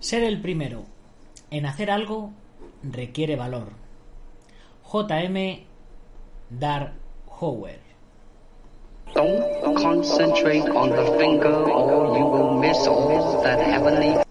Ser 0.00 0.22
el 0.22 0.40
primero 0.40 0.84
en 1.50 1.66
hacer 1.66 1.90
algo 1.90 2.30
requiere 2.82 3.36
valor. 3.36 3.72
J.M. 4.84 5.66
Dar 6.50 6.94
Howard. 7.40 7.80
Don't 9.14 9.74
concentrate 9.76 10.68
on 10.68 10.90
the 10.90 11.04
finger 11.18 11.52
or 11.52 12.16
you 12.16 12.24
will 12.24 12.58
miss 12.60 12.86
all 12.86 13.42
that 13.42 13.58
heavenly 13.58 14.27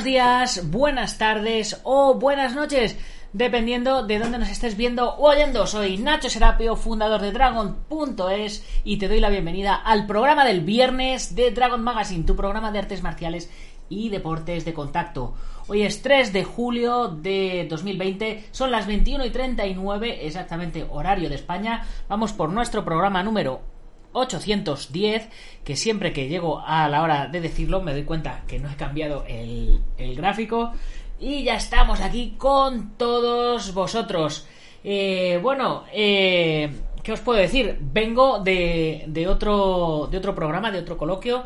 Buenos 0.00 0.12
días, 0.14 0.70
buenas 0.70 1.18
tardes 1.18 1.78
o 1.84 2.14
buenas 2.14 2.54
noches, 2.54 2.96
dependiendo 3.34 4.06
de 4.06 4.18
dónde 4.18 4.38
nos 4.38 4.48
estés 4.48 4.74
viendo 4.74 5.10
o 5.10 5.28
oyendo. 5.28 5.66
Soy 5.66 5.98
Nacho 5.98 6.30
Serapio, 6.30 6.74
fundador 6.74 7.20
de 7.20 7.32
Dragon.es 7.32 8.64
y 8.82 8.96
te 8.96 9.08
doy 9.08 9.20
la 9.20 9.28
bienvenida 9.28 9.74
al 9.74 10.06
programa 10.06 10.46
del 10.46 10.62
viernes 10.62 11.34
de 11.34 11.50
Dragon 11.50 11.82
Magazine, 11.82 12.24
tu 12.24 12.34
programa 12.34 12.72
de 12.72 12.78
artes 12.78 13.02
marciales 13.02 13.50
y 13.90 14.08
deportes 14.08 14.64
de 14.64 14.72
contacto. 14.72 15.34
Hoy 15.68 15.82
es 15.82 16.00
3 16.00 16.32
de 16.32 16.44
julio 16.44 17.08
de 17.08 17.66
2020, 17.68 18.46
son 18.52 18.70
las 18.70 18.86
21 18.86 19.26
y 19.26 19.30
39, 19.30 20.26
exactamente 20.26 20.86
horario 20.90 21.28
de 21.28 21.34
España. 21.34 21.86
Vamos 22.08 22.32
por 22.32 22.48
nuestro 22.48 22.86
programa 22.86 23.22
número 23.22 23.60
810, 24.12 25.28
que 25.64 25.76
siempre 25.76 26.12
que 26.12 26.28
llego 26.28 26.60
a 26.60 26.88
la 26.88 27.02
hora 27.02 27.28
de 27.28 27.40
decirlo 27.40 27.80
me 27.80 27.92
doy 27.92 28.04
cuenta 28.04 28.42
que 28.46 28.58
no 28.58 28.70
he 28.70 28.76
cambiado 28.76 29.24
el, 29.28 29.80
gráfico. 30.16 30.72
Y 31.18 31.44
ya 31.44 31.56
estamos 31.56 32.00
aquí 32.00 32.34
con 32.38 32.96
todos 32.96 33.74
vosotros. 33.74 34.46
Eh, 34.82 35.38
bueno, 35.42 35.84
eh, 35.92 36.70
¿qué 37.02 37.12
os 37.12 37.20
puedo 37.20 37.38
decir? 37.38 37.76
Vengo 37.80 38.38
de, 38.38 39.04
de, 39.06 39.28
otro, 39.28 40.08
de 40.10 40.18
otro 40.18 40.34
programa, 40.34 40.70
de 40.70 40.78
otro 40.78 40.96
coloquio 40.96 41.44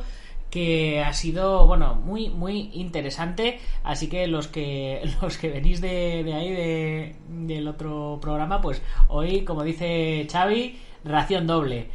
que 0.55 1.03
ha 1.03 1.13
sido, 1.13 1.67
bueno, 1.67 1.97
muy, 1.97 2.29
muy 2.29 2.71
interesante. 2.75 3.59
Así 3.83 4.09
que 4.09 4.29
los 4.29 4.47
que, 4.47 5.03
los 5.21 5.37
que 5.37 5.49
venís 5.49 5.81
de, 5.81 6.23
de 6.23 6.33
ahí, 6.33 6.51
de, 6.53 7.17
del 7.29 7.67
otro 7.67 8.21
programa, 8.23 8.61
pues 8.61 8.81
hoy, 9.09 9.43
como 9.43 9.65
dice 9.65 10.29
Xavi, 10.31 10.79
ración 11.03 11.49
doble. 11.49 11.89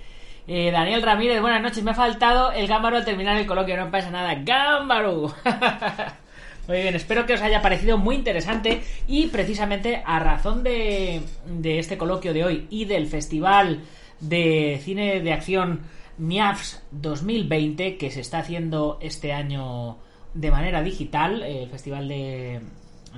Eh, 0.52 0.72
Daniel 0.72 1.04
Ramírez, 1.04 1.42
buenas 1.42 1.62
noches. 1.62 1.84
Me 1.84 1.92
ha 1.92 1.94
faltado 1.94 2.52
el 2.52 2.66
gámbaro 2.66 2.98
al 2.98 3.06
terminar 3.06 3.38
el 3.38 3.46
coloquio. 3.46 3.78
No 3.78 3.92
pasa 3.92 4.10
nada. 4.10 4.34
¡Gámbaro! 4.34 5.32
muy 6.68 6.82
bien, 6.82 6.96
espero 6.96 7.28
que 7.28 7.36
os 7.36 7.42
haya 7.44 7.62
parecido 7.62 8.00
muy 8.00 8.16
interesante. 8.16 8.82
Y 9.08 9.28
precisamente 9.28 10.02
a 10.04 10.18
razón 10.18 10.64
de, 10.64 11.22
este 11.64 12.00
coloquio 12.00 12.34
de 12.34 12.46
hoy 12.46 12.68
y 12.72 12.86
del 12.86 13.06
Festival 13.06 13.82
de 14.22 14.82
Cine 14.84 15.22
de 15.22 15.34
Acción 15.34 15.82
MIAFS 16.18 16.82
2020 16.90 17.98
que 17.98 18.10
se 18.10 18.22
está 18.22 18.40
haciendo 18.40 18.98
este 19.04 19.34
año 19.34 19.98
de 20.34 20.50
manera 20.50 20.82
digital, 20.82 21.44
el 21.44 21.70
Festival 21.70 22.08
de, 22.08 22.62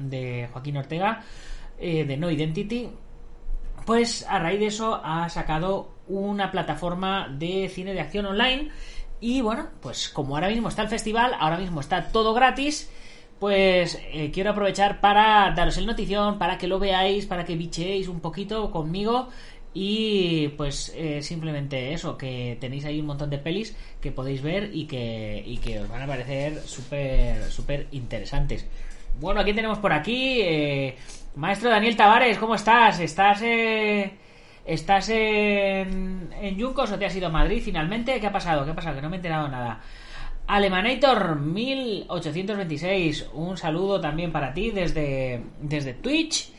de 0.02 0.50
Joaquín 0.52 0.76
Ortega, 0.76 1.24
eh, 1.80 2.04
de 2.04 2.18
No 2.18 2.30
Identity, 2.30 2.90
pues 3.86 4.26
a 4.28 4.40
raíz 4.40 4.60
de 4.60 4.68
eso 4.68 5.00
ha 5.04 5.30
sacado 5.30 5.90
una 6.08 6.52
plataforma 6.52 7.28
de 7.30 7.70
cine 7.70 7.94
de 7.94 8.02
acción 8.02 8.26
online. 8.26 8.70
Y 9.20 9.42
bueno, 9.42 9.68
pues 9.82 10.10
como 10.10 10.36
ahora 10.36 10.50
mismo 10.50 10.70
está 10.70 10.82
el 10.82 10.90
festival, 10.90 11.34
ahora 11.40 11.58
mismo 11.58 11.80
está 11.80 12.12
todo 12.12 12.34
gratis, 12.34 12.90
pues 13.40 14.00
eh, 14.12 14.32
quiero 14.34 14.52
aprovechar 14.52 15.00
para 15.00 15.52
daros 15.56 15.78
el 15.78 15.86
notición, 15.86 16.38
para 16.40 16.58
que 16.58 16.68
lo 16.68 16.80
veáis, 16.80 17.26
para 17.26 17.46
que 17.46 17.56
bichéis 17.56 18.08
un 18.08 18.20
poquito 18.20 18.72
conmigo. 18.72 19.30
Y 19.74 20.50
pues 20.50 20.92
eh, 20.96 21.22
simplemente 21.22 21.94
eso, 21.94 22.18
que 22.18 22.58
tenéis 22.60 22.84
ahí 22.84 23.00
un 23.00 23.06
montón 23.06 23.30
de 23.30 23.38
pelis 23.38 23.76
que 24.02 24.12
podéis 24.12 24.42
ver 24.42 24.70
y 24.74 24.86
que, 24.86 25.42
y 25.46 25.58
que 25.58 25.80
os 25.80 25.88
van 25.88 26.02
a 26.02 26.08
parecer 26.08 26.62
súper, 26.66 27.50
súper 27.50 27.88
interesantes. 27.92 28.68
Bueno, 29.20 29.40
aquí 29.40 29.54
tenemos 29.54 29.78
por 29.78 29.94
aquí, 29.94 30.42
eh, 30.42 30.98
maestro 31.36 31.70
Daniel 31.70 31.96
Tavares, 31.96 32.38
¿cómo 32.38 32.56
estás? 32.56 33.00
¿Estás, 33.00 33.42
eh, 33.44 34.12
¿estás 34.66 35.10
en, 35.10 36.30
en 36.40 36.58
Yuncos 36.58 36.92
o 36.92 37.00
te 37.00 37.06
has 37.06 37.16
ido 37.16 37.28
a 37.28 37.32
Madrid 37.32 37.62
finalmente? 37.64 38.20
¿Qué 38.20 38.28
ha 38.28 38.32
pasado? 38.32 38.66
¿Qué 38.66 38.72
ha 38.72 38.76
pasado? 38.76 38.96
Que 38.96 39.02
no 39.02 39.10
me 39.10 39.16
he 39.16 39.20
enterado 39.20 39.48
nada. 39.48 39.82
Alemanator 40.48 41.40
1826, 41.40 43.30
un 43.34 43.56
saludo 43.58 44.02
también 44.02 44.32
para 44.32 44.54
ti 44.54 44.72
desde, 44.72 45.44
desde 45.62 45.94
Twitch. 45.94 46.52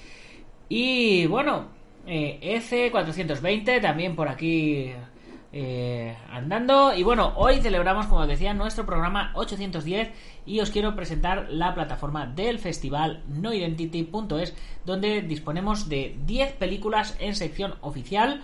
Y 0.68 1.26
bueno, 1.26 1.68
eh, 2.06 2.38
EC420 2.42 3.82
también 3.82 4.16
por 4.16 4.28
aquí 4.28 4.92
eh, 5.52 6.16
andando. 6.30 6.94
Y 6.94 7.02
bueno, 7.02 7.34
hoy 7.36 7.60
celebramos, 7.60 8.06
como 8.06 8.22
os 8.22 8.28
decía, 8.28 8.54
nuestro 8.54 8.86
programa 8.86 9.32
810 9.34 10.10
y 10.46 10.60
os 10.60 10.70
quiero 10.70 10.96
presentar 10.96 11.48
la 11.50 11.74
plataforma 11.74 12.26
del 12.26 12.58
festival 12.58 13.22
noidentity.es 13.28 14.54
donde 14.84 15.20
disponemos 15.22 15.88
de 15.88 16.16
10 16.24 16.54
películas 16.54 17.16
en 17.20 17.34
sección 17.34 17.74
oficial 17.82 18.42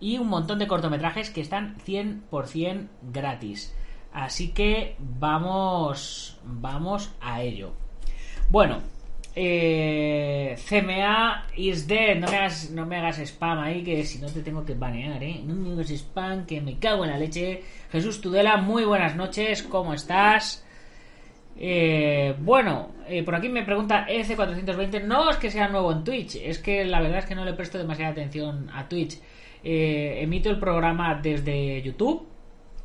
y 0.00 0.18
un 0.18 0.28
montón 0.28 0.58
de 0.58 0.66
cortometrajes 0.66 1.30
que 1.30 1.40
están 1.40 1.76
100% 1.78 2.88
gratis. 3.02 3.74
Así 4.12 4.52
que 4.52 4.96
vamos, 4.98 6.38
vamos 6.44 7.12
a 7.20 7.42
ello. 7.42 7.72
Bueno, 8.50 8.78
eh, 9.34 10.56
CMA 10.68 11.46
is 11.56 11.86
dead. 11.86 12.16
No 12.18 12.28
me, 12.28 12.36
hagas, 12.36 12.70
no 12.70 12.86
me 12.86 12.96
hagas 12.96 13.18
spam 13.18 13.58
ahí, 13.58 13.82
que 13.82 14.04
si 14.04 14.18
no 14.18 14.28
te 14.28 14.42
tengo 14.42 14.64
que 14.64 14.74
banear, 14.74 15.22
¿eh? 15.22 15.40
No 15.44 15.54
me 15.54 15.72
hagas 15.72 15.90
spam, 15.90 16.46
que 16.46 16.60
me 16.60 16.78
cago 16.78 17.04
en 17.04 17.10
la 17.10 17.18
leche. 17.18 17.62
Jesús 17.90 18.20
Tudela, 18.20 18.56
muy 18.56 18.84
buenas 18.84 19.16
noches, 19.16 19.62
¿cómo 19.62 19.94
estás? 19.94 20.64
Eh, 21.60 22.36
bueno, 22.38 22.92
eh, 23.08 23.24
por 23.24 23.34
aquí 23.34 23.48
me 23.48 23.64
pregunta 23.64 24.06
EC420. 24.06 25.02
No 25.04 25.28
es 25.30 25.36
que 25.36 25.50
sea 25.50 25.68
nuevo 25.68 25.90
en 25.92 26.04
Twitch, 26.04 26.36
es 26.36 26.58
que 26.58 26.84
la 26.84 27.00
verdad 27.00 27.18
es 27.18 27.26
que 27.26 27.34
no 27.34 27.44
le 27.44 27.54
presto 27.54 27.78
demasiada 27.78 28.12
atención 28.12 28.70
a 28.72 28.88
Twitch. 28.88 29.18
Eh, 29.64 30.20
emito 30.22 30.50
el 30.50 30.58
programa 30.60 31.18
desde 31.20 31.82
YouTube 31.82 32.28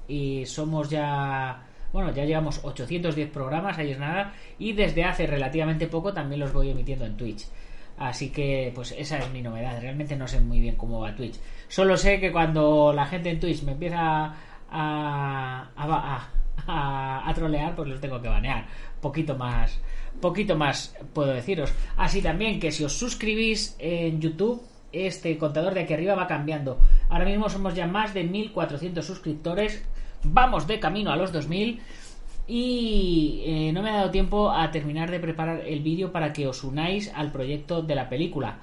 y 0.08 0.46
somos 0.46 0.90
ya 0.90 1.68
bueno, 1.94 2.12
ya 2.12 2.26
llevamos 2.26 2.60
810 2.64 3.30
programas, 3.30 3.78
ahí 3.78 3.92
es 3.92 4.00
nada, 4.00 4.34
y 4.58 4.74
desde 4.74 5.06
hace 5.06 5.28
relativamente 5.28 5.88
poco 5.88 6.12
también 6.12 6.40
los 6.40 6.52
voy 6.52 6.72
emitiendo 6.72 7.06
en 7.06 7.16
Twitch. 7.16 7.46
Así 7.98 8.32
que, 8.32 8.72
pues 8.74 8.94
esa 8.98 9.20
es 9.20 9.30
mi 9.32 9.42
novedad. 9.42 9.80
Realmente 9.80 10.16
no 10.16 10.28
sé 10.28 10.40
muy 10.40 10.60
bien 10.60 10.76
cómo 10.76 11.00
va 11.00 11.16
Twitch. 11.16 11.40
Solo 11.68 11.96
sé 11.96 12.20
que 12.20 12.32
cuando 12.32 12.92
la 12.92 13.06
gente 13.06 13.30
en 13.30 13.40
Twitch 13.40 13.62
me 13.64 13.74
empieza 13.74 14.34
a, 14.72 16.30
a, 16.68 17.34
trolear, 17.36 17.76
pues 17.76 17.88
los 17.90 18.02
tengo 18.02 18.22
que 18.22 18.28
banear. 18.28 18.66
Poquito 19.00 19.36
más, 19.38 19.80
poquito 20.20 20.56
más 20.56 20.96
puedo 21.14 21.32
deciros. 21.32 21.72
Así 21.96 22.22
también 22.22 22.60
que 22.60 22.72
si 22.72 22.84
os 22.84 22.94
suscribís 22.94 23.76
en 23.78 24.20
YouTube, 24.20 24.64
este 24.92 25.38
contador 25.38 25.74
de 25.76 25.82
aquí 25.82 25.94
arriba 25.94 26.16
va 26.16 26.28
cambiando. 26.28 26.80
Ahora 27.10 27.26
mismo 27.26 27.50
somos 27.50 27.76
ya 27.76 27.86
más 27.86 28.14
de 28.14 28.24
1400 28.24 29.06
suscriptores 29.06 29.84
vamos 30.24 30.68
de 30.68 30.80
camino 30.80 31.12
a 31.12 31.16
los 31.16 31.32
2000 31.32 31.82
y 32.48 33.44
eh, 33.46 33.72
no 33.74 33.82
me 33.82 33.90
ha 33.90 33.98
dado 33.98 34.12
tiempo 34.12 34.52
a 34.52 34.70
terminar 34.72 35.10
de 35.10 35.20
preparar 35.20 35.62
el 35.66 35.82
vídeo 35.82 36.12
para 36.12 36.34
que 36.34 36.48
os 36.48 36.64
unáis 36.64 37.12
al 37.16 37.32
proyecto 37.32 37.82
de 37.82 37.96
la 37.96 38.10
película. 38.10 38.58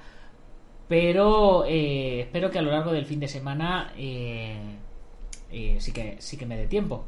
Pero 0.87 1.65
eh, 1.65 2.21
espero 2.21 2.51
que 2.51 2.59
a 2.59 2.61
lo 2.61 2.71
largo 2.71 2.91
del 2.91 3.05
fin 3.05 3.19
de 3.19 3.27
semana 3.27 3.93
eh, 3.97 4.57
sí, 5.79 5.91
que, 5.93 6.17
sí 6.19 6.37
que 6.37 6.45
me 6.45 6.57
dé 6.57 6.67
tiempo. 6.67 7.05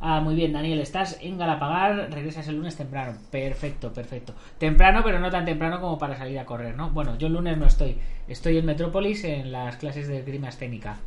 Ah, 0.00 0.20
muy 0.20 0.36
bien, 0.36 0.52
Daniel, 0.52 0.78
estás 0.80 1.18
en 1.22 1.38
Galapagar, 1.38 2.10
regresas 2.12 2.46
el 2.48 2.56
lunes 2.56 2.76
temprano. 2.76 3.18
Perfecto, 3.30 3.92
perfecto. 3.92 4.32
Temprano, 4.56 5.02
pero 5.04 5.18
no 5.18 5.30
tan 5.30 5.44
temprano 5.44 5.80
como 5.80 5.98
para 5.98 6.16
salir 6.16 6.38
a 6.38 6.46
correr, 6.46 6.76
¿no? 6.76 6.90
Bueno, 6.90 7.18
yo 7.18 7.26
el 7.26 7.32
lunes 7.32 7.58
no 7.58 7.66
estoy. 7.66 7.98
Estoy 8.28 8.58
en 8.58 8.66
Metrópolis 8.66 9.24
en 9.24 9.50
las 9.50 9.76
clases 9.76 10.06
de 10.06 10.22
grima 10.22 10.50
escénica. 10.50 10.98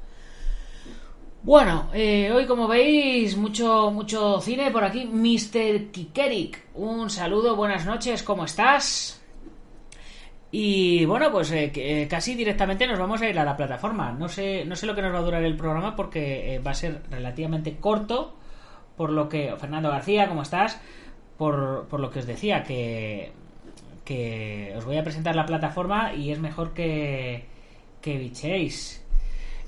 Bueno, 1.43 1.89
eh, 1.91 2.31
hoy 2.31 2.45
como 2.45 2.67
veis, 2.67 3.35
mucho, 3.35 3.89
mucho 3.89 4.39
cine 4.41 4.69
por 4.69 4.83
aquí. 4.83 5.05
Mr. 5.05 5.89
Kikerik, 5.91 6.65
un 6.75 7.09
saludo, 7.09 7.55
buenas 7.55 7.83
noches, 7.83 8.21
¿cómo 8.21 8.45
estás? 8.45 9.19
Y 10.51 11.03
bueno, 11.05 11.31
pues 11.31 11.51
eh, 11.51 11.71
eh, 11.73 12.07
casi 12.07 12.35
directamente 12.35 12.85
nos 12.85 12.99
vamos 12.99 13.21
a 13.23 13.29
ir 13.29 13.39
a 13.39 13.43
la 13.43 13.57
plataforma. 13.57 14.11
No 14.11 14.29
sé, 14.29 14.65
no 14.65 14.75
sé 14.75 14.85
lo 14.85 14.93
que 14.93 15.01
nos 15.01 15.13
va 15.15 15.17
a 15.17 15.23
durar 15.23 15.43
el 15.43 15.57
programa 15.57 15.95
porque 15.95 16.61
va 16.65 16.71
a 16.71 16.75
ser 16.75 17.01
relativamente 17.09 17.77
corto 17.77 18.35
por 18.95 19.09
lo 19.11 19.27
que, 19.27 19.51
Fernando 19.57 19.89
García, 19.89 20.27
¿cómo 20.27 20.43
estás? 20.43 20.79
Por, 21.39 21.88
por 21.88 21.99
lo 22.01 22.11
que 22.11 22.19
os 22.19 22.27
decía, 22.27 22.63
que, 22.63 23.31
que 24.05 24.75
os 24.77 24.85
voy 24.85 24.97
a 24.97 25.03
presentar 25.03 25.35
la 25.35 25.47
plataforma 25.47 26.13
y 26.13 26.31
es 26.31 26.39
mejor 26.39 26.73
que, 26.75 27.45
que 27.99 28.17
bichéis. 28.17 29.03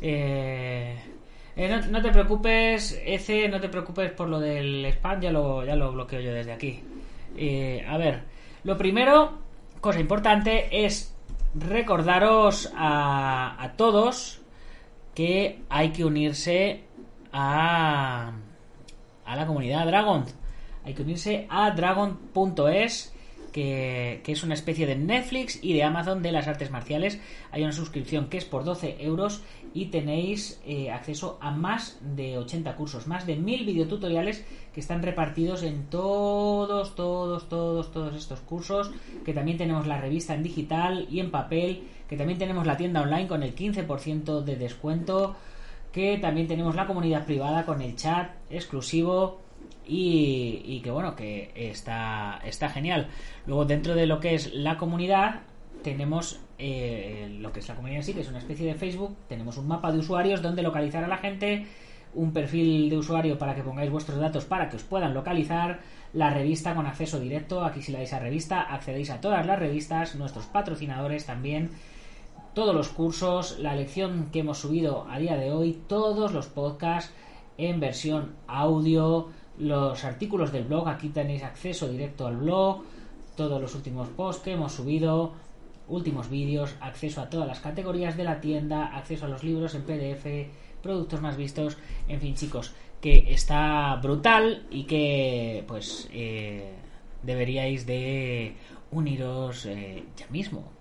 Eh, 0.02 1.13
eh, 1.56 1.82
no, 1.90 2.02
te 2.02 2.12
preocupes, 2.12 3.02
ese, 3.06 3.48
no 3.50 3.60
te 3.60 3.70
preocupes 3.70 4.12
por 4.12 4.28
lo 4.30 4.40
del 4.40 4.86
spam, 4.86 5.22
ya 5.22 5.32
lo, 5.32 5.64
ya 5.66 5.76
lo 5.76 5.92
bloqueo 5.92 6.20
yo 6.20 6.34
desde 6.34 6.54
aquí. 6.54 6.84
Eh, 7.38 7.86
a 7.88 7.98
ver, 7.98 8.24
lo 8.64 8.78
primero, 8.78 9.40
cosa 9.82 10.00
importante, 10.00 10.86
es 10.86 11.16
recordaros 11.56 12.72
a, 12.76 13.62
a 13.62 13.74
todos 13.74 14.42
que 15.14 15.62
hay 15.70 15.90
que 15.92 16.04
unirse 16.04 16.84
a 17.32 18.34
a 19.26 19.36
la 19.36 19.46
comunidad 19.46 19.86
Dragon. 19.86 20.26
Hay 20.86 20.94
que 20.94 21.02
unirse 21.02 21.48
a 21.50 21.72
dragon.es, 21.72 23.13
que, 23.54 24.22
es 24.28 24.44
una 24.44 24.56
especie 24.56 24.86
de 24.86 24.98
Netflix 24.98 25.60
y 25.62 25.74
de 25.74 25.84
Amazon 25.84 26.22
de 26.22 26.34
las 26.34 26.48
artes 26.48 26.72
marciales. 26.72 27.22
Hay 27.52 27.64
una 27.64 27.72
suscripción 27.72 28.28
que 28.28 28.38
es 28.38 28.44
por 28.44 28.66
12 28.66 28.98
euros 29.00 29.42
y 29.74 29.86
tenéis 29.86 30.60
eh, 30.66 30.92
acceso 30.92 31.38
a 31.40 31.52
más 31.52 31.98
de 32.02 32.38
80 32.38 32.76
cursos, 32.76 33.08
más 33.08 33.26
de 33.26 33.38
1000 33.38 33.66
videotutoriales 33.66 34.44
que 34.74 34.82
están 34.82 35.02
repartidos 35.04 35.64
en 35.64 35.86
todos, 35.86 36.96
todos, 36.96 37.48
todos, 37.48 37.92
todos 37.92 38.16
estos 38.16 38.42
cursos. 38.42 38.92
Que 39.24 39.34
también 39.34 39.58
tenemos 39.58 39.88
la 39.88 40.02
revista 40.02 40.34
en 40.34 40.44
digital 40.44 41.08
y 41.10 41.22
en 41.22 41.32
papel. 41.32 41.84
Que 42.10 42.18
también 42.18 42.40
tenemos 42.40 42.68
la 42.68 42.76
tienda 42.76 43.02
online 43.02 43.28
con 43.28 43.44
el 43.44 43.56
15% 43.56 44.42
de 44.42 44.56
descuento 44.58 45.38
que 45.94 46.18
también 46.18 46.48
tenemos 46.48 46.74
la 46.74 46.88
comunidad 46.88 47.24
privada 47.24 47.66
con 47.66 47.80
el 47.80 47.96
chat 47.96 48.32
exclusivo 48.50 49.43
y, 49.86 50.82
que 50.84 50.92
bueno, 50.92 51.16
que 51.16 51.52
está, 51.56 52.40
está 52.46 52.70
genial. 52.70 53.08
Luego 53.46 53.66
dentro 53.66 53.96
de 53.96 54.06
lo 54.06 54.20
que 54.20 54.36
es 54.36 54.54
la 54.54 54.78
comunidad 54.78 55.42
tenemos 55.84 56.40
eh, 56.58 57.36
lo 57.40 57.52
que 57.52 57.60
es 57.60 57.68
la 57.68 57.76
comunidad 57.76 58.00
en 58.00 58.04
sí, 58.04 58.14
que 58.14 58.22
es 58.22 58.30
una 58.30 58.40
especie 58.40 58.66
de 58.66 58.76
Facebook, 58.76 59.16
tenemos 59.28 59.58
un 59.58 59.68
mapa 59.68 59.92
de 59.92 60.00
usuarios 60.00 60.42
donde 60.42 60.64
localizar 60.64 61.04
a 61.04 61.08
la 61.08 61.18
gente, 61.18 61.66
un 62.14 62.32
perfil 62.32 62.90
de 62.90 62.98
usuario 62.98 63.38
para 63.38 63.56
que 63.56 63.64
pongáis 63.64 63.92
vuestros 63.92 64.20
datos 64.20 64.46
para 64.46 64.70
que 64.70 64.78
os 64.78 64.84
puedan 64.84 65.14
localizar, 65.14 65.82
la 66.14 66.30
revista 66.30 66.76
con 66.76 66.86
acceso 66.86 67.20
directo, 67.20 67.66
aquí 67.66 67.82
si 67.82 67.92
la 67.92 67.98
dais 67.98 68.14
a 68.14 68.20
revista 68.20 68.62
accedéis 68.62 69.10
a 69.10 69.20
todas 69.20 69.46
las 69.46 69.60
revistas, 69.60 70.16
nuestros 70.16 70.46
patrocinadores 70.46 71.26
también 71.26 71.72
todos 72.54 72.76
los 72.76 72.90
cursos, 72.90 73.58
la 73.60 73.76
lección 73.76 74.30
que 74.32 74.40
hemos 74.40 74.60
subido 74.60 75.08
a 75.10 75.18
día 75.18 75.38
de 75.38 75.52
hoy, 75.52 75.82
todos 75.88 76.34
los 76.34 76.48
podcasts 76.48 77.12
en 77.58 77.80
versión 77.80 78.36
audio, 78.48 79.30
los 79.58 80.04
artículos 80.04 80.52
del 80.52 80.66
blog, 80.66 80.88
aquí 80.88 81.10
tenéis 81.10 81.44
acceso 81.44 81.88
directo 81.88 82.28
al 82.28 82.38
blog, 82.38 82.84
todos 83.36 83.62
los 83.62 83.76
últimos 83.76 84.10
posts 84.10 84.44
que 84.44 84.54
hemos 84.54 84.74
subido, 84.74 85.34
últimos 85.88 86.30
vídeos, 86.30 86.76
acceso 86.82 87.22
a 87.22 87.30
todas 87.30 87.48
las 87.48 87.60
categorías 87.60 88.18
de 88.18 88.24
la 88.24 88.40
tienda, 88.40 88.96
acceso 88.96 89.26
a 89.26 89.30
los 89.30 89.44
libros 89.44 89.76
en 89.76 89.84
PDF, 89.84 90.26
productos 90.82 91.22
más 91.22 91.38
vistos, 91.38 91.78
en 92.08 92.20
fin 92.20 92.36
chicos, 92.36 92.74
que 93.02 93.26
está 93.34 93.96
brutal 94.02 94.66
y 94.70 94.84
que 94.84 95.64
pues 95.68 96.10
eh, 96.14 96.74
deberíais 97.22 97.86
de 97.86 98.56
uniros 98.92 99.66
eh, 99.66 100.04
ya 100.16 100.28
mismo. 100.28 100.72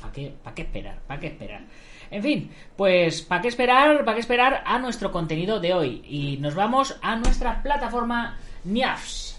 ¿Para 0.00 0.12
qué, 0.12 0.34
qué 0.54 0.62
esperar? 0.62 1.00
¿Para 1.06 1.20
qué 1.20 1.26
esperar? 1.28 1.62
En 2.10 2.22
fin, 2.22 2.50
pues 2.76 3.22
¿para 3.22 3.42
qué 3.42 3.48
esperar? 3.48 4.04
¿Para 4.04 4.14
qué 4.14 4.20
esperar 4.20 4.62
a 4.64 4.78
nuestro 4.78 5.12
contenido 5.12 5.60
de 5.60 5.74
hoy? 5.74 6.02
Y 6.06 6.38
nos 6.38 6.54
vamos 6.54 6.96
a 7.02 7.16
nuestra 7.16 7.62
plataforma 7.62 8.38
NIAFS. 8.64 9.38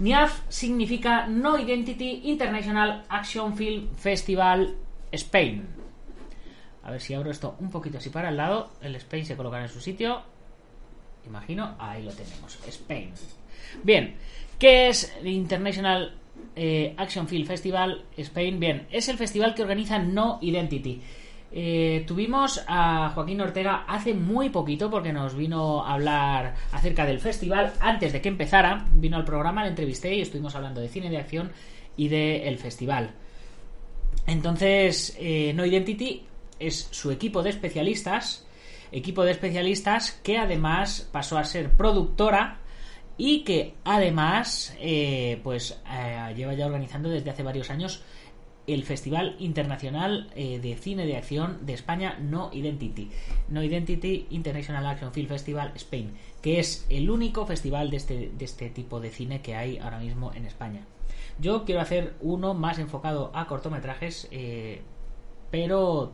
NIAF 0.00 0.40
significa 0.48 1.26
No 1.26 1.58
Identity 1.58 2.22
International 2.24 3.04
Action 3.08 3.56
Film 3.56 3.88
Festival 3.94 4.74
Spain. 5.12 5.66
A 6.82 6.90
ver 6.90 7.00
si 7.00 7.14
abro 7.14 7.30
esto 7.30 7.56
un 7.60 7.70
poquito 7.70 7.98
así 7.98 8.10
para 8.10 8.30
el 8.30 8.36
lado. 8.36 8.70
El 8.80 8.96
Spain 8.96 9.26
se 9.26 9.36
colocará 9.36 9.64
en 9.64 9.68
su 9.68 9.80
sitio. 9.80 10.22
Imagino, 11.26 11.74
ahí 11.78 12.02
lo 12.02 12.12
tenemos. 12.12 12.58
Spain. 12.66 13.12
Bien, 13.82 14.16
¿qué 14.58 14.88
es 14.88 15.14
International 15.22 16.14
eh, 16.56 16.94
Action 16.96 17.28
Film 17.28 17.46
Festival 17.46 18.04
Spain. 18.16 18.58
Bien, 18.60 18.86
es 18.90 19.08
el 19.08 19.16
festival 19.16 19.54
que 19.54 19.62
organiza 19.62 19.98
No 19.98 20.38
Identity. 20.42 21.00
Eh, 21.52 22.04
tuvimos 22.06 22.62
a 22.68 23.10
Joaquín 23.14 23.40
Ortega 23.40 23.84
hace 23.88 24.14
muy 24.14 24.50
poquito 24.50 24.88
porque 24.88 25.12
nos 25.12 25.34
vino 25.34 25.84
a 25.84 25.94
hablar 25.94 26.54
acerca 26.70 27.04
del 27.04 27.18
festival 27.18 27.72
antes 27.80 28.12
de 28.12 28.20
que 28.20 28.28
empezara. 28.28 28.84
Vino 28.92 29.16
al 29.16 29.24
programa, 29.24 29.64
le 29.64 29.70
entrevisté 29.70 30.14
y 30.14 30.20
estuvimos 30.20 30.54
hablando 30.54 30.80
de 30.80 30.88
cine 30.88 31.10
de 31.10 31.18
acción 31.18 31.50
y 31.96 32.08
del 32.08 32.58
festival. 32.58 33.10
Entonces, 34.26 35.16
eh, 35.18 35.52
No 35.54 35.64
Identity 35.64 36.24
es 36.58 36.88
su 36.90 37.10
equipo 37.10 37.42
de 37.42 37.50
especialistas, 37.50 38.46
equipo 38.92 39.24
de 39.24 39.32
especialistas 39.32 40.12
que 40.22 40.38
además 40.38 41.08
pasó 41.10 41.38
a 41.38 41.44
ser 41.44 41.70
productora 41.72 42.58
y 43.16 43.40
que 43.44 43.74
además 43.84 44.74
eh, 44.78 45.40
pues 45.42 45.78
eh, 45.90 46.32
lleva 46.36 46.54
ya 46.54 46.66
organizando 46.66 47.08
desde 47.08 47.30
hace 47.30 47.42
varios 47.42 47.70
años 47.70 48.02
el 48.66 48.84
Festival 48.84 49.36
Internacional 49.38 50.30
eh, 50.34 50.58
de 50.60 50.76
Cine 50.76 51.06
de 51.06 51.16
Acción 51.16 51.66
de 51.66 51.74
España 51.74 52.18
No 52.20 52.50
Identity. 52.52 53.10
No 53.48 53.62
Identity 53.62 54.26
International 54.30 54.86
Action 54.86 55.12
Film 55.12 55.28
Festival 55.28 55.72
Spain 55.76 56.12
que 56.42 56.58
es 56.58 56.86
el 56.88 57.10
único 57.10 57.44
festival 57.46 57.90
de 57.90 57.96
este, 57.98 58.30
de 58.36 58.44
este 58.44 58.70
tipo 58.70 59.00
de 59.00 59.10
cine 59.10 59.42
que 59.42 59.54
hay 59.54 59.78
ahora 59.78 59.98
mismo 59.98 60.32
en 60.34 60.46
España. 60.46 60.86
Yo 61.38 61.64
quiero 61.64 61.80
hacer 61.80 62.14
uno 62.20 62.54
más 62.54 62.78
enfocado 62.78 63.30
a 63.34 63.46
cortometrajes 63.46 64.28
pero 65.50 66.12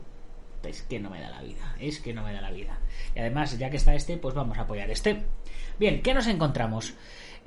es 0.63 0.81
que 0.81 0.99
no 0.99 1.09
me 1.09 1.21
da 1.21 1.29
la 1.29 1.41
vida 1.41 1.75
es 1.79 1.99
que 1.99 2.13
no 2.13 2.23
me 2.23 2.33
da 2.33 2.41
la 2.41 2.51
vida. 2.51 2.79
Y 3.15 3.19
además 3.19 3.57
ya 3.57 3.69
que 3.69 3.77
está 3.77 3.95
este 3.95 4.17
pues 4.17 4.35
vamos 4.35 4.57
a 4.57 4.61
apoyar 4.61 4.89
este. 4.89 5.23
Bien, 5.79 6.01
¿qué 6.01 6.13
nos 6.13 6.27
encontramos? 6.27 6.93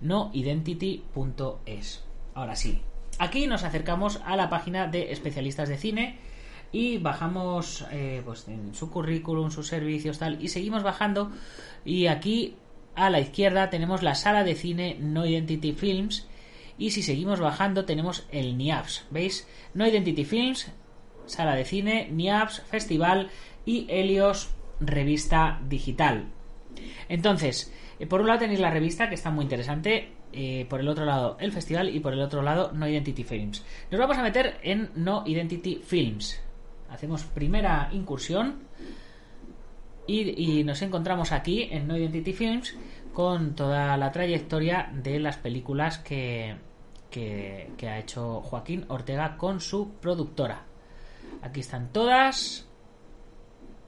Noidentity.es. 0.00 2.02
Ahora 2.32 2.56
sí, 2.56 2.80
Aquí 3.18 3.46
nos 3.46 3.62
acercamos 3.62 4.22
a 4.24 4.36
la 4.36 4.48
página 4.48 4.88
de 4.88 5.12
especialistas 5.12 5.68
de 5.68 5.76
cine 5.76 6.18
y 6.74 6.98
bajamos 6.98 7.86
eh, 7.92 8.20
pues 8.24 8.48
en 8.48 8.74
su 8.74 8.90
currículum, 8.90 9.52
sus 9.52 9.68
servicios, 9.68 10.18
tal, 10.18 10.42
y 10.42 10.48
seguimos 10.48 10.82
bajando 10.82 11.30
y 11.84 12.08
aquí 12.08 12.56
a 12.96 13.10
la 13.10 13.20
izquierda 13.20 13.70
tenemos 13.70 14.02
la 14.02 14.16
sala 14.16 14.42
de 14.42 14.56
cine 14.56 14.96
No 14.98 15.24
Identity 15.24 15.72
Films 15.72 16.26
y 16.76 16.90
si 16.90 17.04
seguimos 17.04 17.38
bajando 17.38 17.84
tenemos 17.84 18.26
el 18.32 18.58
NIAPS, 18.58 19.06
¿veis? 19.10 19.46
No 19.72 19.86
Identity 19.86 20.24
Films, 20.24 20.72
sala 21.26 21.54
de 21.54 21.64
cine, 21.64 22.08
NIAPS, 22.10 22.62
festival 22.62 23.30
y 23.64 23.86
Helios 23.88 24.50
revista 24.80 25.60
digital. 25.68 26.24
Entonces, 27.08 27.72
eh, 28.00 28.08
por 28.08 28.20
un 28.20 28.26
lado 28.26 28.40
tenéis 28.40 28.58
la 28.58 28.70
revista 28.70 29.08
que 29.08 29.14
está 29.14 29.30
muy 29.30 29.44
interesante, 29.44 30.08
eh, 30.32 30.66
por 30.68 30.80
el 30.80 30.88
otro 30.88 31.04
lado 31.04 31.36
el 31.38 31.52
festival 31.52 31.94
y 31.94 32.00
por 32.00 32.14
el 32.14 32.20
otro 32.20 32.42
lado 32.42 32.72
No 32.72 32.88
Identity 32.88 33.22
Films. 33.22 33.64
Nos 33.92 34.00
vamos 34.00 34.18
a 34.18 34.24
meter 34.24 34.58
en 34.64 34.90
No 34.96 35.22
Identity 35.24 35.76
Films. 35.76 36.40
Hacemos 36.94 37.24
primera 37.24 37.90
incursión 37.92 38.64
y, 40.06 40.64
nos 40.64 40.82
encontramos 40.82 41.32
aquí 41.32 41.68
en 41.70 41.86
No 41.88 41.96
Identity 41.96 42.32
Films 42.32 42.76
con 43.12 43.54
toda 43.54 43.96
la 43.96 44.12
trayectoria 44.12 44.90
de 44.92 45.18
las 45.18 45.38
películas 45.38 45.98
que, 45.98 46.56
que, 47.10 47.72
que 47.76 47.88
ha 47.88 47.98
hecho 47.98 48.40
Joaquín 48.42 48.84
Ortega 48.88 49.36
con 49.36 49.60
su 49.60 49.92
productora. 50.00 50.64
Aquí 51.42 51.60
están 51.60 51.92
todas. 51.92 52.66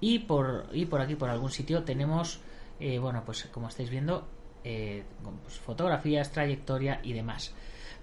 Y 0.01 0.21
por, 0.21 0.69
y 0.73 0.87
por 0.87 1.01
aquí, 1.01 1.17
por 1.17 1.31
algún 1.31 1.51
sitio, 1.51 1.83
tenemos, 1.83 2.41
eh, 2.79 2.99
bueno, 2.99 3.23
pues 3.25 3.45
como 3.47 3.69
estáis 3.69 3.91
viendo, 3.91 4.29
eh, 4.63 5.05
pues, 5.43 5.59
fotografías, 5.59 6.31
trayectoria 6.31 7.01
y 7.03 7.13
demás. 7.13 7.55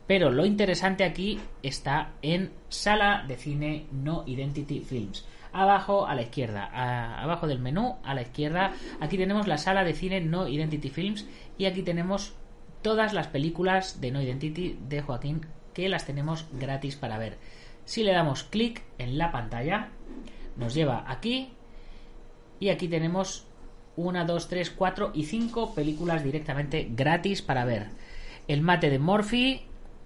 Pero 0.08 0.32
lo 0.32 0.46
interesante 0.46 1.04
aquí 1.04 1.40
está 1.62 2.14
en 2.22 2.52
sala 2.70 3.24
de 3.28 3.38
cine 3.38 3.86
No 3.92 4.24
Identity 4.26 4.82
Films. 4.82 5.26
Abajo 5.54 6.08
a 6.08 6.16
la 6.16 6.24
izquierda, 6.24 6.66
abajo 7.22 7.48
del 7.48 7.60
menú 7.60 7.98
a 8.04 8.16
la 8.16 8.24
izquierda, 8.24 8.74
aquí 9.00 9.18
tenemos 9.18 9.48
la 9.48 9.58
sala 9.58 9.84
de 9.84 9.94
cine 9.94 10.20
No 10.20 10.48
Identity 10.48 10.90
Films 10.90 11.28
y 11.58 11.66
aquí 11.66 11.84
tenemos 11.84 12.34
todas 12.82 13.14
las 13.14 13.28
películas 13.28 14.02
de 14.02 14.12
No 14.12 14.22
Identity 14.22 14.78
de 14.90 15.02
Joaquín 15.02 15.46
que 15.74 15.90
las 15.90 16.06
tenemos 16.06 16.48
gratis 16.54 16.96
para 16.96 17.18
ver. 17.18 17.38
Si 17.86 18.04
le 18.04 18.14
damos 18.14 18.44
clic 18.44 18.82
en 18.98 19.18
la 19.18 19.32
pantalla, 19.32 19.90
nos 20.58 20.74
lleva 20.74 21.06
aquí 21.08 21.54
y 22.60 22.70
aquí 22.70 22.88
tenemos 22.88 23.46
una, 23.96 24.26
dos, 24.26 24.48
tres, 24.48 24.70
cuatro 24.70 25.12
y 25.14 25.26
cinco 25.26 25.76
películas 25.76 26.24
directamente 26.24 26.88
gratis 26.90 27.42
para 27.42 27.66
ver. 27.66 27.90
El 28.48 28.62
mate 28.62 28.90
de 28.90 29.00
Morphy, 29.00 29.62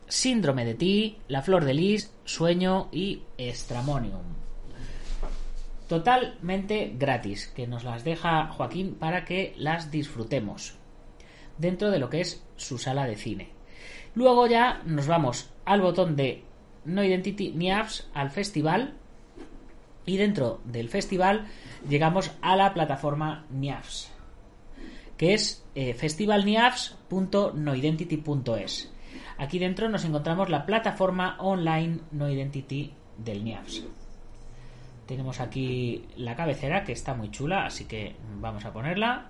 Síndrome 0.08 0.66
de 0.66 0.74
ti, 0.74 1.18
La 1.28 1.42
flor 1.42 1.66
de 1.66 1.74
lis, 1.74 2.14
Sueño 2.24 2.90
y 2.92 3.24
Stramonium. 3.40 4.24
Totalmente 5.88 6.94
gratis, 6.98 7.48
que 7.48 7.68
nos 7.68 7.84
las 7.84 8.04
deja 8.04 8.48
Joaquín 8.48 8.96
para 8.96 9.26
que 9.26 9.54
las 9.58 9.92
disfrutemos 9.92 10.76
dentro 11.58 11.92
de 11.92 12.00
lo 12.00 12.10
que 12.10 12.22
es 12.22 12.44
su 12.56 12.78
sala 12.78 13.06
de 13.06 13.16
cine. 13.16 13.50
Luego 14.16 14.48
ya 14.48 14.82
nos 14.86 15.08
vamos 15.08 15.50
al 15.66 15.82
botón 15.82 16.16
de 16.16 16.46
No 16.86 17.04
Identity 17.04 17.52
ni 17.52 17.70
Apps 17.72 18.08
al 18.14 18.32
festival 18.32 18.94
y 20.06 20.16
dentro 20.18 20.62
del 20.64 20.88
festival 20.90 21.48
llegamos 21.88 22.32
a 22.42 22.56
la 22.56 22.74
plataforma 22.74 23.46
NIAFS, 23.50 24.12
que 25.18 25.34
es 25.34 25.66
eh, 25.76 25.94
festivalniafs.noidentity.es. 25.94 28.92
Aquí 29.38 29.60
dentro 29.60 29.90
nos 29.90 30.04
encontramos 30.04 30.50
la 30.50 30.66
plataforma 30.66 31.38
online 31.40 32.00
No 32.12 32.30
Identity 32.30 32.94
del 33.18 33.44
NIAFS. 33.44 33.84
Tenemos 35.06 35.40
aquí 35.40 36.06
la 36.18 36.36
cabecera 36.36 36.84
que 36.84 36.92
está 36.92 37.14
muy 37.14 37.32
chula, 37.32 37.66
así 37.66 37.86
que 37.86 38.16
vamos 38.42 38.66
a 38.66 38.74
ponerla. 38.74 39.28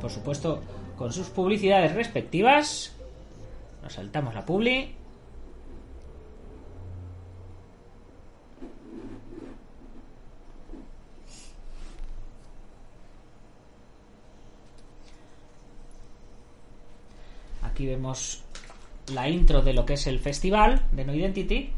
Por 0.00 0.10
supuesto, 0.10 0.62
con 0.96 1.12
sus 1.12 1.28
publicidades 1.28 1.94
respectivas. 1.94 2.96
Nos 3.82 3.94
saltamos 3.94 4.34
la 4.34 4.46
publi. 4.46 4.94
Aquí 17.70 17.86
vemos 17.86 18.42
la 19.14 19.28
intro 19.28 19.62
de 19.62 19.72
lo 19.72 19.86
que 19.86 19.94
es 19.94 20.06
el 20.06 20.18
festival 20.18 20.82
de 20.92 21.04
No 21.04 21.14
Identity, 21.14 21.70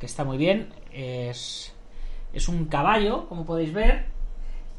que 0.00 0.06
está 0.06 0.24
muy 0.24 0.38
bien. 0.38 0.68
Es, 0.92 1.74
es 2.32 2.48
un 2.48 2.64
caballo, 2.66 3.28
como 3.28 3.44
podéis 3.44 3.72
ver. 3.72 4.06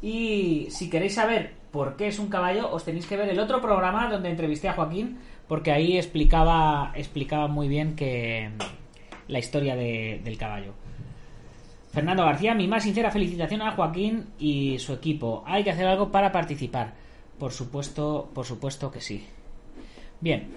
Y 0.02 0.66
si 0.70 0.90
queréis 0.90 1.14
saber 1.14 1.54
por 1.70 1.96
qué 1.96 2.08
es 2.08 2.18
un 2.18 2.28
caballo, 2.28 2.70
os 2.72 2.84
tenéis 2.84 3.06
que 3.06 3.16
ver 3.16 3.28
el 3.28 3.38
otro 3.40 3.60
programa 3.60 4.08
donde 4.10 4.30
entrevisté 4.30 4.68
a 4.68 4.72
Joaquín, 4.74 5.18
porque 5.46 5.70
ahí 5.72 5.96
explicaba, 5.96 6.92
explicaba 6.94 7.46
muy 7.48 7.68
bien 7.68 7.94
que 7.96 8.50
la 9.28 9.38
historia 9.38 9.76
de- 9.76 10.20
del 10.24 10.38
caballo. 10.38 10.74
Fernando 11.92 12.24
García, 12.24 12.54
mi 12.54 12.68
más 12.68 12.82
sincera 12.84 13.10
felicitación 13.10 13.62
a 13.62 13.72
Joaquín 13.72 14.26
y 14.38 14.78
su 14.78 14.92
equipo. 14.92 15.42
Hay 15.46 15.64
que 15.64 15.70
hacer 15.70 15.86
algo 15.86 16.10
para 16.12 16.30
participar. 16.32 16.94
Por 17.38 17.52
supuesto, 17.52 18.30
por 18.34 18.44
supuesto 18.44 18.90
que 18.90 19.00
sí. 19.00 19.26
Bien, 20.20 20.48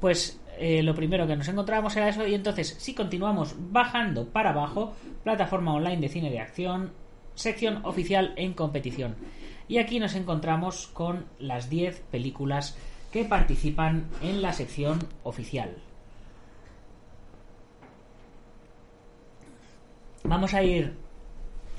pues 0.00 0.40
eh, 0.58 0.82
lo 0.82 0.94
primero 0.94 1.26
que 1.26 1.36
nos 1.36 1.48
encontramos 1.48 1.96
era 1.96 2.08
eso 2.08 2.26
y 2.26 2.34
entonces 2.34 2.76
si 2.78 2.94
continuamos 2.94 3.54
bajando 3.58 4.28
para 4.28 4.50
abajo, 4.50 4.94
plataforma 5.24 5.74
online 5.74 6.00
de 6.00 6.08
cine 6.08 6.30
de 6.30 6.40
acción, 6.40 6.92
sección 7.34 7.84
oficial 7.84 8.32
en 8.36 8.54
competición. 8.54 9.16
Y 9.68 9.78
aquí 9.78 9.98
nos 9.98 10.14
encontramos 10.14 10.88
con 10.88 11.26
las 11.38 11.70
10 11.70 12.00
películas 12.10 12.76
que 13.12 13.24
participan 13.24 14.06
en 14.22 14.42
la 14.42 14.52
sección 14.52 14.98
oficial. 15.22 15.76
Vamos 20.24 20.54
a 20.54 20.62
ir 20.62 20.94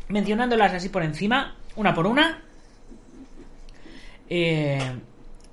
mencionándolas 0.10 0.74
así 0.74 0.90
por 0.90 1.04
encima, 1.04 1.56
una 1.76 1.94
por 1.94 2.08
una. 2.08 2.44
Eh, 4.30 4.80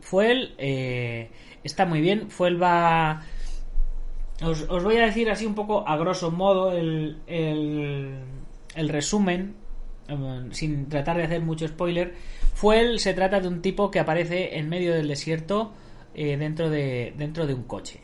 Fuel 0.01 0.55
eh, 0.59 1.31
está 1.64 1.87
muy 1.87 2.00
bien. 2.00 2.31
Fuel 2.31 2.62
va. 2.62 3.23
Os, 4.43 4.62
os 4.69 4.85
voy 4.85 4.97
a 4.97 5.05
decir 5.05 5.31
así 5.31 5.47
un 5.47 5.55
poco 5.55 5.87
a 5.87 5.97
grosso 5.97 6.31
modo 6.31 6.73
el, 6.73 7.19
el, 7.26 8.19
el 8.75 8.88
resumen, 8.88 9.55
eh, 10.09 10.49
sin 10.52 10.88
tratar 10.88 11.19
de 11.19 11.25
hacer 11.25 11.43
mucho 11.43 11.69
spoiler. 11.69 12.14
Fuel 12.55 12.99
se 12.99 13.14
trata 13.14 13.40
de 13.40 13.49
un 13.49 13.62
tipo 13.62 13.90
que 13.90 14.00
aparece 14.00 14.59
en 14.59 14.69
medio 14.69 14.95
del 14.95 15.09
desierto 15.09 15.73
eh, 16.14 16.37
dentro, 16.37 16.71
de, 16.71 17.14
dentro 17.17 17.47
de 17.47 17.55
un 17.55 17.64
coche. 17.64 18.00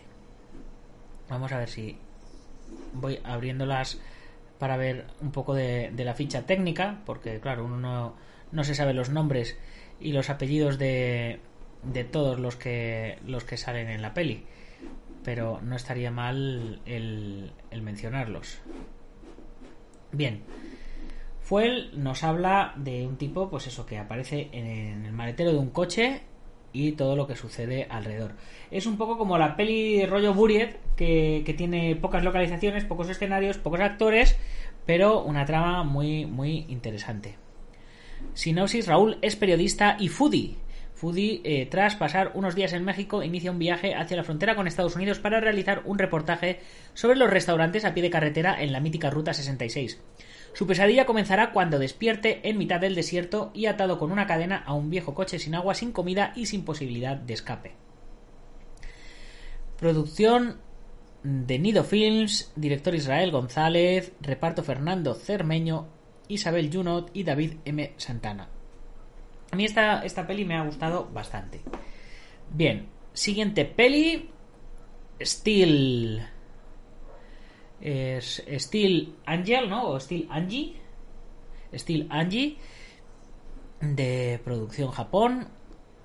Vamos 1.29 1.53
a 1.53 1.59
ver 1.59 1.69
si 1.69 1.97
voy 2.93 3.19
abriéndolas 3.25 4.01
para 4.59 4.77
ver 4.77 5.07
un 5.21 5.33
poco 5.33 5.55
de, 5.55 5.91
de 5.93 6.05
la 6.05 6.15
ficha 6.15 6.43
técnica, 6.47 7.01
porque 7.05 7.41
claro, 7.41 7.65
uno 7.65 7.79
no, 7.79 8.15
no 8.53 8.65
se 8.65 8.75
sabe 8.75 8.95
los 8.95 9.11
nombres 9.11 9.59
y 10.01 10.13
los 10.13 10.31
apellidos 10.31 10.79
de, 10.79 11.41
de 11.93 12.05
todos 12.05 12.39
los 12.39 12.57
que 12.57 13.19
los 13.27 13.45
que 13.45 13.57
salen 13.57 13.89
en 13.89 14.03
la 14.03 14.15
peli. 14.15 14.45
Pero 15.25 15.61
no 15.63 15.77
estaría 15.77 16.11
mal 16.11 16.81
el, 16.87 17.53
mencionarlos. 17.83 18.59
Bien. 20.13 20.43
Fuel 21.41 21.91
nos 21.95 22.25
habla 22.25 22.75
de 22.77 23.07
un 23.07 23.17
tipo 23.17 23.49
pues 23.49 23.67
eso 23.67 23.87
que 23.87 23.99
aparece 23.99 24.49
en 24.53 25.05
el 25.05 25.13
maletero 25.13 25.53
de 25.53 25.59
un 25.59 25.71
coche 25.71 26.23
y 26.73 26.93
todo 26.93 27.17
lo 27.17 27.27
que 27.27 27.37
sucede 27.37 27.87
alrededor. 27.89 28.33
Es 28.71 28.87
un 28.87 28.97
poco 28.97 29.17
como 29.17 29.39
la 29.39 29.57
peli 29.57 30.05
rollo 30.07 30.35
Buried 30.35 30.71
que, 30.97 31.43
que 31.47 31.55
tiene 31.55 31.97
pocas 31.97 32.25
localizaciones 32.25 32.85
pocos 32.85 33.09
escenarios 33.09 33.59
pocos 33.59 33.81
actores 33.81 34.37
pero 34.85 35.23
una 35.23 35.45
trama 35.45 35.85
muy 35.85 36.27
muy 36.27 36.67
interesante. 36.69 37.37
Sinopsis, 38.35 38.87
Raúl 38.87 39.19
es 39.23 39.37
periodista 39.37 39.97
y 39.99 40.09
foodie. 40.09 40.57
Foodie, 40.97 41.43
eh, 41.45 41.67
tras 41.67 41.95
pasar 41.95 42.33
unos 42.33 42.55
días 42.55 42.73
en 42.73 42.83
México, 42.83 43.23
inicia 43.23 43.51
un 43.51 43.59
viaje 43.59 43.95
hacia 43.95 44.17
la 44.17 44.25
frontera 44.25 44.57
con 44.57 44.67
Estados 44.67 44.97
Unidos 44.97 45.19
para 45.19 45.41
realizar 45.41 45.83
un 45.85 45.99
reportaje 45.99 46.61
sobre 46.95 47.19
los 47.19 47.29
restaurantes 47.29 47.85
a 47.85 47.93
pie 47.93 48.03
de 48.03 48.09
carretera 48.09 48.63
en 48.63 48.73
la 48.73 48.81
mítica 48.81 49.11
Ruta 49.11 49.35
66. 49.35 50.01
Su 50.55 50.67
pesadilla 50.67 51.05
comenzará 51.05 51.53
cuando 51.53 51.79
despierte 51.79 52.49
en 52.49 52.57
mitad 52.57 52.81
del 52.81 52.95
desierto 52.95 53.51
y 53.53 53.67
atado 53.67 53.99
con 53.99 54.11
una 54.11 54.27
cadena 54.27 54.57
a 54.57 54.73
un 54.73 54.89
viejo 54.89 55.13
coche 55.13 55.39
sin 55.39 55.55
agua, 55.55 55.75
sin 55.75 55.93
comida 55.93 56.33
y 56.35 56.47
sin 56.47 56.65
posibilidad 56.65 57.15
de 57.15 57.35
escape. 57.35 57.75
Producción 59.79 60.57
de 61.23 61.59
Nido 61.59 61.85
Films, 61.85 62.53
director 62.57 62.95
Israel 62.95 63.33
González, 63.33 64.13
reparto 64.23 64.63
Fernando 64.63 65.13
Cermeño, 65.13 65.89
Isabel 66.29 66.71
Junot 66.73 67.11
y 67.13 67.25
David 67.25 67.57
M. 67.67 67.93
Santana. 67.99 68.56
A 69.57 69.59
mí 69.59 69.65
esta, 69.65 70.05
esta 70.05 70.27
peli 70.27 70.45
me 70.45 70.55
ha 70.55 70.65
gustado 70.65 71.09
bastante. 71.15 71.63
Bien, 72.51 72.91
siguiente 73.15 73.65
peli. 73.65 74.29
Steel. 75.19 76.27
Angel, 79.25 79.71
¿no? 79.71 79.89
O 79.89 79.99
Steel 79.99 80.27
Angie. 80.29 80.77
Steel 81.73 82.07
Angie. 82.11 82.59
De 83.81 84.43
producción 84.45 84.91
Japón. 84.91 85.49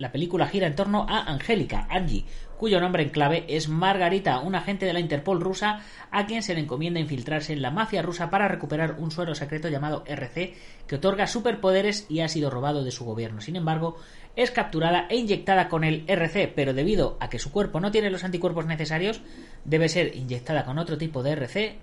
La 0.02 0.12
película 0.12 0.48
gira 0.48 0.66
en 0.66 0.76
torno 0.76 1.06
a 1.08 1.32
Angélica, 1.32 1.86
Angie, 1.88 2.26
cuyo 2.58 2.82
nombre 2.82 3.04
en 3.04 3.12
clave 3.12 3.46
es 3.48 3.70
Margarita, 3.70 4.40
un 4.40 4.56
agente 4.56 4.88
de 4.88 4.94
la 4.94 5.00
Interpol 5.00 5.40
rusa 5.40 5.82
a 6.10 6.26
quien 6.26 6.42
se 6.42 6.56
le 6.56 6.62
encomienda 6.62 7.00
infiltrarse 7.00 7.54
en 7.54 7.62
la 7.62 7.70
mafia 7.70 8.02
rusa 8.02 8.32
para 8.32 8.48
recuperar 8.48 8.96
un 8.98 9.12
suero 9.12 9.36
secreto 9.36 9.70
llamado 9.70 10.04
RC 10.08 10.56
que 10.88 10.96
otorga 10.96 11.28
superpoderes 11.28 12.08
y 12.10 12.22
ha 12.22 12.30
sido 12.30 12.50
robado 12.50 12.84
de 12.84 12.90
su 12.90 13.06
gobierno. 13.06 13.42
Sin 13.42 13.56
embargo, 13.56 13.96
es 14.36 14.50
capturada 14.50 15.06
e 15.08 15.18
inyectada 15.18 15.70
con 15.70 15.84
el 15.84 16.04
RC, 16.08 16.52
pero 16.56 16.74
debido 16.74 17.16
a 17.20 17.30
que 17.30 17.38
su 17.38 17.52
cuerpo 17.52 17.80
no 17.80 17.92
tiene 17.92 18.10
los 18.10 18.24
anticuerpos 18.24 18.66
necesarios, 18.66 19.22
debe 19.66 19.88
ser 19.88 20.16
inyectada 20.16 20.66
con 20.66 20.80
otro 20.80 20.98
tipo 20.98 21.22
de 21.22 21.34
RC 21.34 21.76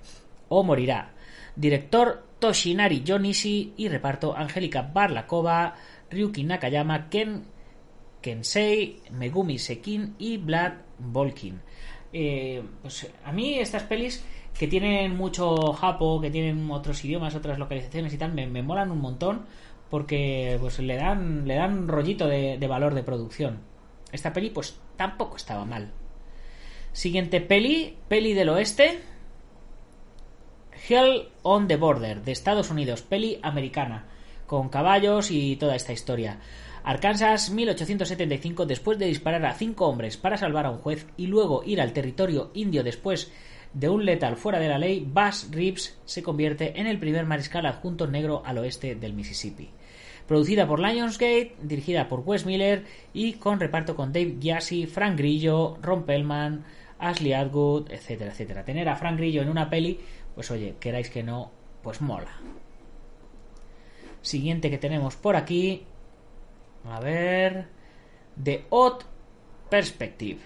o 0.48 0.64
morirá. 0.64 1.12
Director 1.54 2.24
Toshinari 2.40 3.04
Yonishi 3.04 3.74
y 3.76 3.86
reparto 3.86 4.36
Angélica 4.36 4.82
Barlakova, 4.82 5.76
Ryuki 6.10 6.42
Nakayama, 6.42 7.08
Ken 7.10 7.44
Kensei, 8.28 9.00
Megumi 9.10 9.58
Sekin 9.58 10.14
y 10.18 10.36
Vlad 10.36 10.74
Volkin. 10.98 11.62
Eh, 12.12 12.62
pues 12.82 13.10
a 13.24 13.32
mí 13.32 13.58
estas 13.58 13.84
pelis 13.84 14.22
que 14.58 14.68
tienen 14.68 15.16
mucho 15.16 15.72
japo, 15.72 16.20
que 16.20 16.30
tienen 16.30 16.70
otros 16.70 17.02
idiomas, 17.06 17.34
otras 17.34 17.58
localizaciones 17.58 18.12
y 18.12 18.18
tal, 18.18 18.34
me, 18.34 18.46
me 18.46 18.62
molan 18.62 18.90
un 18.90 19.00
montón 19.00 19.46
porque 19.88 20.58
pues 20.60 20.78
le 20.78 20.96
dan 20.96 21.48
le 21.48 21.54
dan 21.54 21.88
rollito 21.88 22.26
de, 22.26 22.58
de 22.58 22.66
valor 22.66 22.92
de 22.92 23.02
producción. 23.02 23.60
Esta 24.12 24.34
peli 24.34 24.50
pues 24.50 24.78
tampoco 24.98 25.36
estaba 25.36 25.64
mal. 25.64 25.90
Siguiente 26.92 27.40
peli, 27.40 27.96
peli 28.08 28.34
del 28.34 28.50
oeste. 28.50 29.00
Hell 30.86 31.30
on 31.42 31.66
the 31.66 31.76
Border, 31.76 32.22
de 32.22 32.32
Estados 32.32 32.70
Unidos, 32.70 33.00
peli 33.00 33.38
americana, 33.42 34.04
con 34.46 34.68
caballos 34.68 35.30
y 35.30 35.56
toda 35.56 35.76
esta 35.76 35.94
historia. 35.94 36.40
Arkansas, 36.88 37.50
1875, 37.50 38.64
después 38.64 38.98
de 38.98 39.04
disparar 39.04 39.44
a 39.44 39.52
cinco 39.52 39.86
hombres 39.88 40.16
para 40.16 40.38
salvar 40.38 40.64
a 40.64 40.70
un 40.70 40.78
juez 40.78 41.06
y 41.18 41.26
luego 41.26 41.62
ir 41.62 41.82
al 41.82 41.92
territorio 41.92 42.50
indio 42.54 42.82
después 42.82 43.30
de 43.74 43.90
un 43.90 44.06
letal 44.06 44.38
fuera 44.38 44.58
de 44.58 44.68
la 44.68 44.78
ley, 44.78 45.06
Bass 45.06 45.50
Reeves 45.50 45.98
se 46.06 46.22
convierte 46.22 46.80
en 46.80 46.86
el 46.86 46.98
primer 46.98 47.26
mariscal 47.26 47.66
adjunto 47.66 48.06
negro 48.06 48.40
al 48.42 48.56
oeste 48.56 48.94
del 48.94 49.12
Mississippi. 49.12 49.68
Producida 50.26 50.66
por 50.66 50.80
Lionsgate, 50.80 51.56
dirigida 51.60 52.08
por 52.08 52.20
Wes 52.20 52.46
Miller 52.46 52.86
y 53.12 53.34
con 53.34 53.60
reparto 53.60 53.94
con 53.94 54.10
Dave 54.10 54.36
Gyasi, 54.40 54.86
Frank 54.86 55.18
Grillo, 55.18 55.76
Ron 55.82 56.04
Pellman, 56.04 56.64
Ashley 56.98 57.34
Atwood, 57.34 57.90
etcétera, 57.90 58.30
etcétera. 58.30 58.64
Tener 58.64 58.88
a 58.88 58.96
Frank 58.96 59.18
Grillo 59.18 59.42
en 59.42 59.50
una 59.50 59.68
peli, 59.68 60.00
pues 60.34 60.50
oye, 60.50 60.76
queráis 60.80 61.10
que 61.10 61.22
no, 61.22 61.50
pues 61.82 62.00
mola. 62.00 62.40
Siguiente 64.22 64.70
que 64.70 64.78
tenemos 64.78 65.16
por 65.16 65.36
aquí. 65.36 65.84
A 66.84 67.00
ver. 67.00 67.66
The 68.42 68.66
Odd 68.70 69.02
Perspective. 69.70 70.40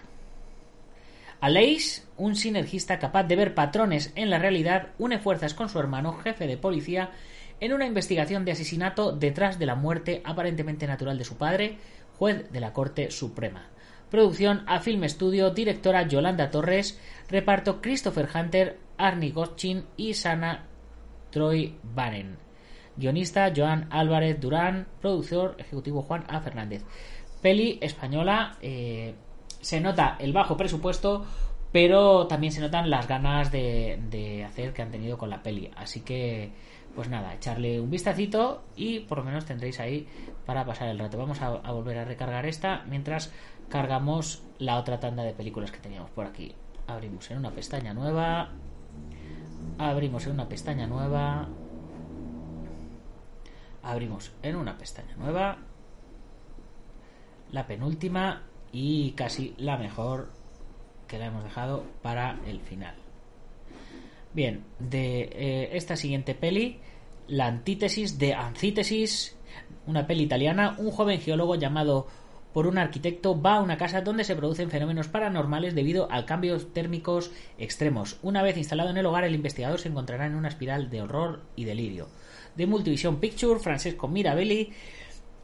Aleix, 1.41 2.07
un 2.17 2.37
sinergista 2.37 2.99
capaz 2.99 3.25
de 3.25 3.35
ver 3.35 3.55
patrones 3.55 4.13
en 4.15 4.31
la 4.31 4.39
realidad, 4.39 4.91
une 4.99 5.19
fuerzas 5.19 5.55
con 5.55 5.69
su 5.69 5.81
hermano, 5.81 6.13
jefe 6.15 6.47
de 6.47 6.57
policía, 6.57 7.11
en 7.59 7.73
una 7.73 7.87
investigación 7.87 8.45
de 8.45 8.53
asesinato 8.53 9.13
detrás 9.13 9.59
de 9.59 9.67
la 9.67 9.75
muerte 9.75 10.23
aparentemente 10.25 10.87
natural 10.87 11.19
de 11.19 11.25
su 11.25 11.37
padre, 11.37 11.79
juez 12.17 12.51
de 12.53 12.61
la 12.61 12.73
Corte 12.73 13.11
Suprema. 13.11 13.67
Producción 14.11 14.63
a 14.67 14.81
Film 14.81 15.09
Studio, 15.09 15.51
directora 15.51 16.07
Yolanda 16.07 16.51
Torres, 16.51 17.01
reparto 17.29 17.81
Christopher 17.81 18.29
Hunter, 18.33 18.79
Arnie 18.97 19.33
Gotchin 19.33 19.85
y 19.97 20.15
Sana 20.15 20.67
Troy 21.31 21.77
Bannon. 21.83 22.37
Guionista 22.97 23.53
Joan 23.55 23.87
Álvarez 23.91 24.41
Durán, 24.41 24.87
productor 25.01 25.57
ejecutivo 25.59 26.03
Juan 26.03 26.25
A. 26.29 26.41
Fernández. 26.41 26.85
Peli 27.41 27.79
española, 27.81 28.57
eh, 28.61 29.15
se 29.61 29.81
nota 29.81 30.17
el 30.19 30.33
bajo 30.33 30.57
presupuesto, 30.57 31.25
pero 31.73 32.27
también 32.27 32.53
se 32.53 32.61
notan 32.61 32.91
las 32.91 33.09
ganas 33.09 33.51
de, 33.51 34.45
hacer 34.47 34.73
que 34.73 34.83
han 34.83 34.91
tenido 34.91 35.19
con 35.19 35.31
la 35.31 35.43
peli. 35.43 35.71
Así 35.77 36.01
que, 36.01 36.53
pues 36.95 37.09
nada, 37.09 37.35
echarle 37.35 37.81
un 37.81 37.91
vistacito 37.91 38.63
y 38.77 39.01
por 39.01 39.19
lo 39.19 39.25
menos 39.25 39.45
tendréis 39.45 39.81
ahí 39.81 40.07
para 40.45 40.65
pasar 40.65 40.89
el 40.89 40.99
rato. 40.99 41.19
Vamos 41.19 41.41
a 41.41 41.73
volver 41.73 41.99
a 41.99 42.05
recargar 42.05 42.47
esta 42.47 42.85
mientras 42.89 43.33
cargamos 43.69 44.43
la 44.59 44.77
otra 44.77 45.01
tanda 45.01 45.23
de 45.23 45.33
películas 45.33 45.73
que 45.73 45.79
teníamos 45.79 46.11
por 46.11 46.27
aquí. 46.27 46.55
Abrimos 46.87 47.31
en 47.31 47.39
una 47.39 47.51
pestaña 47.51 47.95
nueva. 47.95 48.51
Abrimos 49.79 50.27
en 50.27 50.33
una 50.33 50.49
pestaña 50.49 50.87
nueva. 50.87 51.49
Abrimos 53.83 54.33
en 54.43 54.57
una 54.57 54.79
pestaña 54.79 55.17
nueva. 55.17 55.59
La 57.51 57.67
penúltima 57.67 58.43
y 58.73 59.13
casi 59.13 59.55
la 59.59 59.77
mejor 59.77 60.31
que 61.07 61.19
la 61.19 61.27
hemos 61.27 61.45
dejado 61.45 61.85
para 62.01 62.41
el 62.47 62.61
final. 62.61 62.95
Bien, 64.33 64.65
de 64.79 65.29
eh, 65.33 65.71
esta 65.73 65.97
siguiente 65.97 66.35
peli, 66.35 66.81
la 67.29 67.47
antítesis 67.47 68.19
de 68.19 68.33
Antítesis, 68.33 69.37
una 69.87 70.07
peli 70.07 70.23
italiana, 70.23 70.75
un 70.79 70.91
joven 70.91 71.21
geólogo 71.21 71.57
llamado 71.57 72.07
por 72.53 72.67
un 72.67 72.79
arquitecto 72.79 73.41
va 73.41 73.57
a 73.57 73.61
una 73.61 73.77
casa 73.77 74.03
donde 74.03 74.25
se 74.25 74.37
producen 74.37 74.71
fenómenos 74.71 75.09
paranormales 75.09 75.75
debido 75.75 76.09
a 76.11 76.27
cambios 76.27 76.73
térmicos 76.73 77.31
extremos. 77.59 78.19
Una 78.23 78.43
vez 78.43 78.57
instalado 78.57 78.91
en 78.91 78.97
el 78.97 79.07
hogar, 79.07 79.25
el 79.25 79.35
investigador 79.35 79.81
se 79.81 79.89
encontrará 79.89 80.27
en 80.27 80.35
una 80.35 80.49
espiral 80.49 80.91
de 80.91 81.03
horror 81.03 81.43
y 81.57 81.65
delirio. 81.65 82.09
De 82.57 82.67
Multivision 82.67 83.17
Picture, 83.17 83.61
Francesco 83.61 84.09
Mirabelli, 84.09 84.73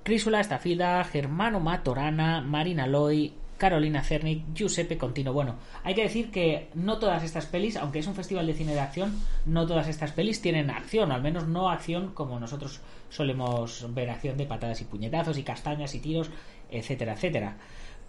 Crisula 0.02 0.40
Estafida, 0.40 1.02
Germano 1.04 1.60
Matorana, 1.60 2.40
Marina 2.40 2.86
Loy, 2.86 3.32
Carolina 3.58 4.02
Cernic, 4.02 4.44
Giuseppe 4.54 4.96
Contino. 4.96 5.32
Bueno, 5.32 5.56
hay 5.82 5.94
que 5.94 6.02
decir 6.02 6.30
que 6.30 6.68
no 6.74 6.98
todas 6.98 7.24
estas 7.24 7.46
pelis, 7.46 7.76
aunque 7.76 7.98
es 7.98 8.06
un 8.06 8.14
festival 8.14 8.46
de 8.46 8.54
cine 8.54 8.72
de 8.72 8.80
acción, 8.80 9.20
no 9.44 9.66
todas 9.66 9.88
estas 9.88 10.12
pelis 10.12 10.40
tienen 10.40 10.70
acción, 10.70 11.12
al 11.12 11.22
menos 11.22 11.46
no 11.46 11.68
acción 11.68 12.12
como 12.14 12.38
nosotros 12.38 12.80
solemos 13.10 13.92
ver 13.94 14.10
acción 14.10 14.38
de 14.38 14.46
patadas 14.46 14.80
y 14.80 14.84
puñetazos 14.84 15.36
y 15.36 15.42
castañas 15.42 15.94
y 15.94 16.00
tiros, 16.00 16.30
etcétera, 16.70 17.14
etcétera. 17.14 17.56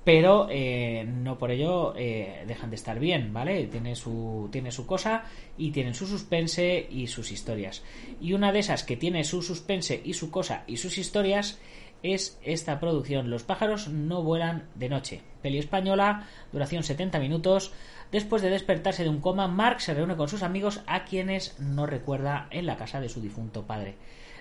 Pero 0.03 0.47
eh, 0.49 1.05
no 1.05 1.37
por 1.37 1.51
ello 1.51 1.93
eh, 1.95 2.43
dejan 2.47 2.69
de 2.69 2.77
estar 2.77 2.99
bien, 2.99 3.33
¿vale? 3.33 3.67
Tiene 3.67 3.95
su, 3.95 4.47
tiene 4.51 4.71
su 4.71 4.85
cosa 4.85 5.25
y 5.57 5.71
tienen 5.71 5.93
su 5.93 6.07
suspense 6.07 6.87
y 6.89 7.07
sus 7.07 7.31
historias. 7.31 7.83
Y 8.21 8.33
una 8.33 8.51
de 8.51 8.59
esas 8.59 8.83
que 8.83 8.97
tiene 8.97 9.23
su 9.23 9.41
suspense 9.41 10.01
y 10.03 10.13
su 10.13 10.31
cosa 10.31 10.63
y 10.67 10.77
sus 10.77 10.97
historias 10.97 11.59
es 12.03 12.39
esta 12.43 12.79
producción. 12.79 13.29
Los 13.29 13.43
pájaros 13.43 13.89
no 13.89 14.23
vuelan 14.23 14.67
de 14.75 14.89
noche. 14.89 15.21
Peli 15.41 15.57
española, 15.57 16.27
duración 16.51 16.83
70 16.83 17.19
minutos. 17.19 17.73
Después 18.11 18.41
de 18.41 18.49
despertarse 18.49 19.03
de 19.03 19.09
un 19.09 19.21
coma, 19.21 19.47
Mark 19.47 19.81
se 19.81 19.93
reúne 19.93 20.15
con 20.15 20.29
sus 20.29 20.43
amigos 20.43 20.81
a 20.87 21.05
quienes 21.05 21.59
no 21.59 21.85
recuerda 21.85 22.47
en 22.51 22.65
la 22.65 22.77
casa 22.77 22.99
de 23.01 23.09
su 23.09 23.21
difunto 23.21 23.67
padre. 23.67 23.95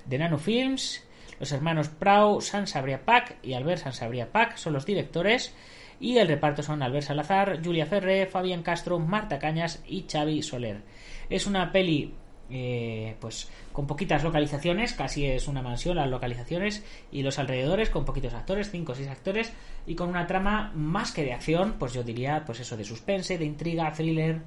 De 0.07 0.19
Nano 0.19 0.39
Films, 0.39 1.05
los 1.39 1.53
hermanos 1.53 1.89
Prau, 1.89 2.41
Sansabria 2.41 3.05
Pack 3.05 3.37
y 3.43 3.55
Albert 3.55 3.83
Sansabria 3.83 4.31
Pack 4.31 4.57
son 4.57 4.73
los 4.73 4.87
directores. 4.87 5.55
Y 6.01 6.19
el 6.19 6.29
reparto 6.29 6.63
son 6.63 6.83
Albert 6.83 7.07
Salazar, 7.07 7.61
Julia 7.65 7.87
Ferre, 7.87 8.27
Fabián 8.27 8.63
Castro, 8.63 8.99
Marta 9.01 9.39
Cañas 9.39 9.83
y 9.87 10.07
Xavi 10.09 10.43
Soler. 10.43 10.83
Es 11.29 11.47
una 11.47 11.73
peli 11.73 12.15
eh, 12.51 13.17
pues 13.21 13.51
con 13.73 13.87
poquitas 13.87 14.25
localizaciones, 14.25 14.95
casi 14.95 15.27
es 15.27 15.49
una 15.49 15.61
mansión 15.61 15.97
las 15.97 16.09
localizaciones 16.09 16.83
y 17.13 17.23
los 17.23 17.39
alrededores 17.39 17.91
con 17.91 18.07
poquitos 18.07 18.33
actores, 18.33 18.71
5 18.71 18.93
o 18.93 18.95
6 18.95 19.09
actores 19.09 19.53
y 19.87 19.95
con 19.95 20.09
una 20.09 20.27
trama 20.27 20.73
más 20.75 21.13
que 21.13 21.25
de 21.25 21.35
acción, 21.35 21.75
pues 21.79 21.93
yo 21.93 22.03
diría 22.03 22.45
pues 22.47 22.61
eso 22.61 22.77
de 22.77 22.85
suspense, 22.85 23.37
de 23.37 23.45
intriga, 23.45 23.93
thriller. 23.93 24.41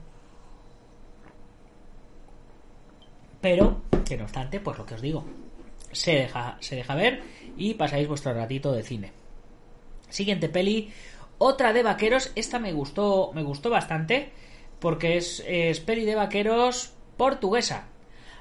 Pero 3.40 3.82
que 4.06 4.18
no 4.18 4.24
obstante, 4.24 4.60
pues 4.60 4.78
lo 4.78 4.86
que 4.86 4.96
os 4.96 5.02
digo, 5.02 5.26
se 5.92 6.14
deja 6.14 6.58
se 6.60 6.76
deja 6.76 6.96
ver 6.96 7.24
y 7.58 7.74
pasáis 7.76 8.08
vuestro 8.08 8.34
ratito 8.34 8.72
de 8.72 8.84
cine. 8.84 9.12
Siguiente 10.10 10.50
peli, 10.50 10.92
otra 11.38 11.74
de 11.74 11.84
vaqueros, 11.84 12.32
esta 12.36 12.60
me 12.60 12.74
gustó 12.74 13.32
me 13.34 13.44
gustó 13.44 13.70
bastante 13.70 14.32
porque 14.82 15.18
es, 15.18 15.80
peli 15.86 16.06
de 16.06 16.16
vaqueros 16.16 16.94
portuguesa. 17.16 17.86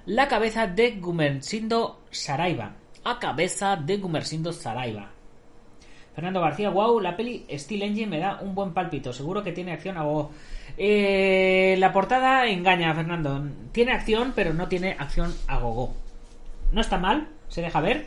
La 0.06 0.26
cabeza 0.26 0.66
de 0.66 0.92
Gumersindo 0.92 2.00
Saraiva. 2.10 2.72
A 3.04 3.18
cabeza 3.18 3.76
de 3.76 3.98
Gumersindo 3.98 4.52
Saraiva. 4.52 5.10
Fernando 6.14 6.40
García, 6.40 6.70
wow, 6.70 6.98
la 6.98 7.14
peli 7.14 7.46
Steel 7.52 7.82
Engine 7.82 8.06
me 8.06 8.18
da 8.18 8.40
un 8.40 8.54
buen 8.54 8.72
palpito. 8.72 9.12
Seguro 9.12 9.44
que 9.44 9.52
tiene 9.52 9.72
acción 9.72 9.98
a 9.98 10.02
go. 10.02 10.30
Eh, 10.78 11.76
la 11.78 11.92
portada 11.92 12.46
engaña, 12.46 12.94
Fernando. 12.94 13.44
Tiene 13.72 13.92
acción, 13.92 14.32
pero 14.34 14.54
no 14.54 14.66
tiene 14.66 14.96
acción 14.98 15.34
a 15.46 15.58
gogo. 15.58 15.94
No 16.72 16.80
está 16.80 16.96
mal, 16.96 17.28
se 17.50 17.60
deja 17.60 17.80
ver, 17.80 18.06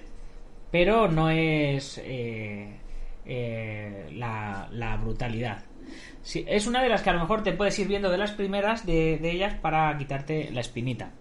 pero 0.71 1.07
no 1.07 1.29
es 1.29 2.01
eh, 2.03 2.79
eh, 3.25 4.09
la, 4.13 4.67
la, 4.71 4.97
brutalidad. 4.97 5.63
Es 6.33 6.65
una 6.65 6.81
de 6.81 6.89
las 6.89 7.01
que 7.01 7.09
a 7.09 7.13
lo 7.13 7.19
mejor 7.19 7.43
te 7.43 7.51
puedes 7.51 7.77
ir 7.77 7.87
viendo 7.87 8.09
de 8.09 8.17
las 8.17 8.31
primeras 8.31 8.85
de, 8.85 9.19
ellas 9.21 9.53
para 9.55 9.95
quitarte 9.97 10.49
la 10.51 10.61
espinita. 10.61 11.11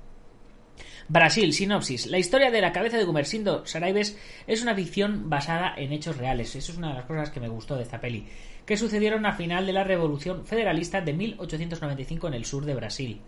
Brasil, 1.09 1.53
sinopsis. 1.53 2.07
La 2.07 2.19
historia 2.19 2.51
de 2.53 2.61
la 2.61 2.73
cabeza 2.73 2.97
de 2.97 3.05
Gumersindo 3.05 3.67
Saraibes 3.67 4.17
es 4.47 4.63
una 4.63 4.75
ficción 4.75 5.29
basada 5.29 5.75
en 5.77 5.93
hechos 5.93 6.17
reales. 6.17 6.55
Eso 6.55 6.73
es 6.73 6.79
una 6.79 6.91
de 6.91 6.95
las 6.95 7.05
cosas 7.05 7.31
que 7.31 7.41
me 7.41 7.49
gustó 7.49 7.77
de 7.77 7.83
esta 7.83 8.01
peli. 8.01 8.27
Que 8.65 8.77
sucedieron 8.77 9.27
a 9.27 9.33
final 9.33 9.67
de 9.67 9.73
la 9.73 9.83
Revolución 9.83 10.47
Federalista 10.47 11.01
de 11.01 11.13
1895 11.13 12.29
en 12.29 12.35
el 12.35 12.45
sur 12.45 12.65
de 12.65 12.77
Brasil. 12.77 13.21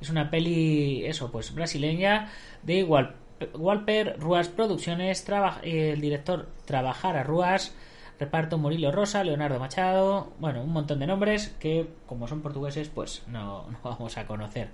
Es 0.00 0.10
una 0.10 0.30
peli, 0.30 1.06
eso, 1.06 1.32
pues 1.32 1.54
brasileña 1.54 2.30
de 2.62 2.74
igual 2.74 3.16
Walper 3.54 4.18
Ruas 4.18 4.48
Producciones, 4.48 5.24
el 5.62 6.00
director 6.00 6.48
Trabajara 6.64 7.22
Ruas, 7.22 7.74
Reparto 8.18 8.58
Murillo 8.58 8.92
Rosa, 8.92 9.24
Leonardo 9.24 9.58
Machado, 9.58 10.32
bueno, 10.38 10.62
un 10.62 10.72
montón 10.72 11.00
de 11.00 11.06
nombres 11.06 11.48
que, 11.58 11.88
como 12.06 12.28
son 12.28 12.40
portugueses, 12.40 12.88
pues 12.88 13.24
no, 13.26 13.66
vamos 13.82 14.16
a 14.16 14.26
conocer. 14.26 14.70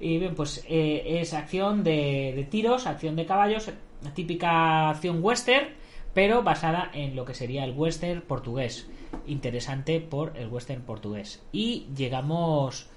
Y 0.00 0.18
bien, 0.18 0.34
pues 0.34 0.64
eh, 0.68 1.20
es 1.20 1.34
acción 1.34 1.82
de, 1.84 2.32
de 2.34 2.44
tiros, 2.44 2.86
acción 2.86 3.16
de 3.16 3.26
caballos, 3.26 3.70
típica 4.14 4.90
acción 4.90 5.18
western, 5.22 5.68
pero 6.14 6.42
basada 6.42 6.90
en 6.94 7.14
lo 7.16 7.24
que 7.24 7.34
sería 7.34 7.64
el 7.64 7.72
western 7.72 8.22
portugués. 8.22 8.88
Interesante 9.26 10.00
por 10.00 10.36
el 10.36 10.48
western 10.48 10.82
portugués. 10.82 11.42
Y 11.52 11.86
llegamos 11.94 12.88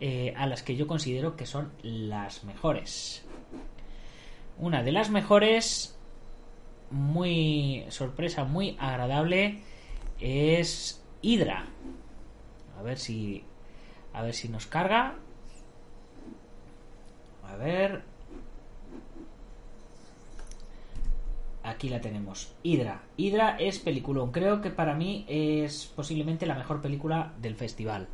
eh, 0.00 0.32
a 0.36 0.46
las 0.46 0.62
que 0.62 0.76
yo 0.76 0.86
considero 0.86 1.36
que 1.36 1.44
son 1.44 1.72
las 1.82 2.44
mejores. 2.44 3.24
Una 4.58 4.82
de 4.82 4.92
las 4.92 5.10
mejores, 5.10 5.96
muy 6.90 7.84
sorpresa, 7.90 8.44
muy 8.44 8.76
agradable, 8.80 9.60
es 10.20 11.00
Hydra. 11.22 11.66
A 12.78 12.82
ver 12.82 12.98
si. 12.98 13.44
A 14.12 14.22
ver 14.22 14.34
si 14.34 14.48
nos 14.48 14.66
carga. 14.66 15.14
A 17.44 17.56
ver. 17.56 18.02
Aquí 21.62 21.88
la 21.88 22.00
tenemos. 22.00 22.52
Hydra. 22.62 23.02
Hydra 23.16 23.56
es 23.58 23.78
peliculón. 23.78 24.32
Creo 24.32 24.60
que 24.60 24.70
para 24.70 24.94
mí 24.94 25.24
es 25.28 25.86
posiblemente 25.86 26.46
la 26.46 26.54
mejor 26.54 26.80
película 26.80 27.32
del 27.40 27.54
festival. 27.54 28.08